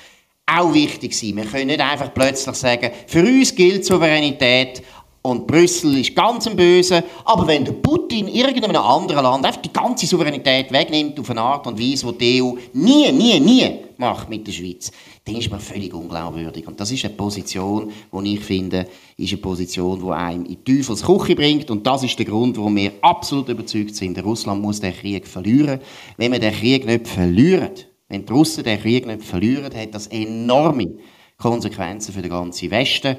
auch 0.45 0.73
wichtig 0.73 1.13
sein. 1.13 1.35
Wir 1.35 1.45
können 1.45 1.67
nicht 1.67 1.79
einfach 1.79 2.13
plötzlich 2.13 2.55
sagen, 2.55 2.91
für 3.07 3.21
uns 3.21 3.55
gilt 3.55 3.85
Souveränität, 3.85 4.81
und 5.23 5.45
Brüssel 5.45 5.99
ist 5.99 6.15
ganz 6.15 6.47
ein 6.47 6.55
Böse. 6.55 7.03
Aber 7.25 7.45
wenn 7.45 7.63
der 7.63 7.73
Putin 7.73 8.27
irgendeinem 8.27 8.81
anderen 8.81 9.23
Land 9.23 9.45
einfach 9.45 9.61
die 9.61 9.71
ganze 9.71 10.07
Souveränität 10.07 10.71
wegnimmt 10.71 11.19
auf 11.19 11.29
eine 11.29 11.41
Art 11.41 11.67
und 11.67 11.79
Weise, 11.79 12.11
die 12.13 12.17
die 12.17 12.41
EU 12.41 12.53
nie, 12.73 13.11
nie, 13.11 13.39
nie 13.39 13.69
macht 13.97 14.29
mit 14.29 14.47
der 14.47 14.51
Schweiz, 14.51 14.91
dann 15.23 15.35
ist 15.35 15.51
man 15.51 15.59
völlig 15.59 15.93
unglaubwürdig. 15.93 16.67
Und 16.67 16.79
das 16.79 16.91
ist 16.91 17.05
eine 17.05 17.13
Position, 17.13 17.91
die 18.11 18.33
ich 18.33 18.39
finde, 18.39 18.87
ist 19.15 19.31
eine 19.31 19.41
Position, 19.41 20.01
die 20.03 20.11
einem 20.11 20.45
in 20.45 20.57
die 20.65 20.77
Teufelsküche 20.77 21.35
bringt. 21.35 21.69
Und 21.69 21.85
das 21.85 22.01
ist 22.01 22.17
der 22.17 22.25
Grund, 22.25 22.57
warum 22.57 22.75
wir 22.75 22.93
absolut 23.01 23.47
überzeugt 23.49 23.95
sind, 23.95 24.23
Russland 24.23 24.59
muss 24.59 24.81
den 24.81 24.93
Krieg 24.93 25.27
verlieren. 25.27 25.79
Wenn 26.17 26.31
wir 26.31 26.39
den 26.39 26.53
Krieg 26.53 26.83
nicht 26.87 27.07
verlieren, 27.07 27.69
wenn 28.09 28.25
die 28.25 28.33
Russen 28.33 28.63
den 28.63 28.81
Krieg 28.81 29.05
nicht 29.05 29.21
verlieren, 29.21 29.71
hat 29.75 29.93
das 29.93 30.07
enorme 30.07 30.95
Konsequenzen 31.37 32.11
für 32.11 32.23
den 32.23 32.31
ganzen 32.31 32.71
Westen 32.71 33.17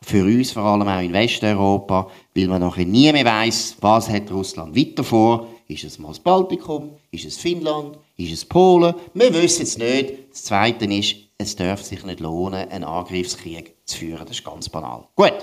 für 0.00 0.24
uns 0.24 0.52
vor 0.52 0.62
allem 0.62 0.88
auch 0.88 1.00
in 1.00 1.12
Westeuropa, 1.12 2.08
weil 2.34 2.48
man 2.48 2.60
nachher 2.60 2.86
nie 2.86 3.12
mehr 3.12 3.24
weiß, 3.24 3.76
was 3.80 4.08
hat 4.08 4.30
Russland 4.30 4.76
weiter 4.76 5.04
vor. 5.04 5.48
Ist 5.66 5.84
es 5.84 5.98
mal 5.98 6.08
das 6.08 6.20
Baltikum? 6.20 6.92
Ist 7.10 7.26
es 7.26 7.36
Finnland? 7.36 7.98
Ist 8.16 8.32
es 8.32 8.44
Polen? 8.44 8.94
Wir 9.12 9.34
wissen 9.34 9.62
es 9.62 9.76
nicht. 9.76 10.14
Das 10.30 10.44
Zweite 10.44 10.86
ist, 10.86 11.16
es 11.36 11.54
darf 11.56 11.82
sich 11.82 12.04
nicht 12.04 12.20
lohnen, 12.20 12.68
einen 12.70 12.84
Angriffskrieg 12.84 13.74
zu 13.84 13.98
führen. 13.98 14.24
Das 14.26 14.38
ist 14.38 14.44
ganz 14.44 14.68
banal. 14.68 15.04
Gut, 15.14 15.34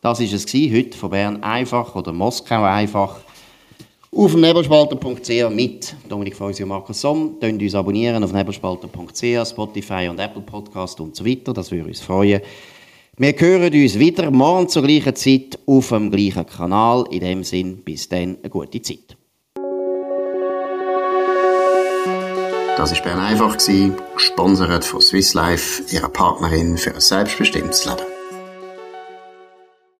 das 0.00 0.20
war 0.20 0.26
es 0.26 0.54
heute 0.54 0.96
von 0.96 1.10
Bern 1.10 1.42
einfach 1.42 1.94
oder 1.96 2.12
Moskau 2.12 2.62
einfach. 2.62 3.20
Auf 4.14 4.34
nebelspalter.ch 4.34 5.50
mit 5.50 5.96
Dominik 6.08 6.36
Feusi 6.36 6.62
und 6.62 6.68
Markus 6.68 7.00
Somm. 7.00 7.38
Könnt 7.40 7.62
uns 7.62 7.74
abonnieren 7.74 8.22
auf 8.22 8.32
nebelspalter.ch, 8.32 9.48
Spotify 9.48 10.08
und 10.08 10.18
Apple 10.18 10.42
Podcast 10.42 11.00
und 11.00 11.16
so 11.16 11.24
weiter. 11.24 11.52
Das 11.52 11.70
würde 11.70 11.88
uns 11.88 12.00
freuen. 12.00 12.40
Wir 13.18 13.34
hören 13.38 13.74
uns 13.74 13.98
wieder 13.98 14.30
morgen 14.30 14.70
zur 14.70 14.84
gleichen 14.84 15.14
Zeit 15.14 15.58
auf 15.66 15.90
dem 15.90 16.10
gleichen 16.10 16.46
Kanal. 16.46 17.04
In 17.10 17.20
dem 17.20 17.44
Sinn, 17.44 17.84
bis 17.84 18.08
dann, 18.08 18.38
eine 18.40 18.48
gute 18.48 18.80
Zeit. 18.80 19.18
Das 22.78 22.90
war 22.94 23.02
Bern 23.02 23.18
einfach, 23.18 23.58
gesponsert 24.14 24.86
von 24.86 25.02
Swiss 25.02 25.34
Life, 25.34 25.82
ihrer 25.94 26.08
Partnerin 26.08 26.78
für 26.78 26.94
ein 26.94 27.00
selbstbestimmtes 27.02 27.84
Leben. 27.84 28.11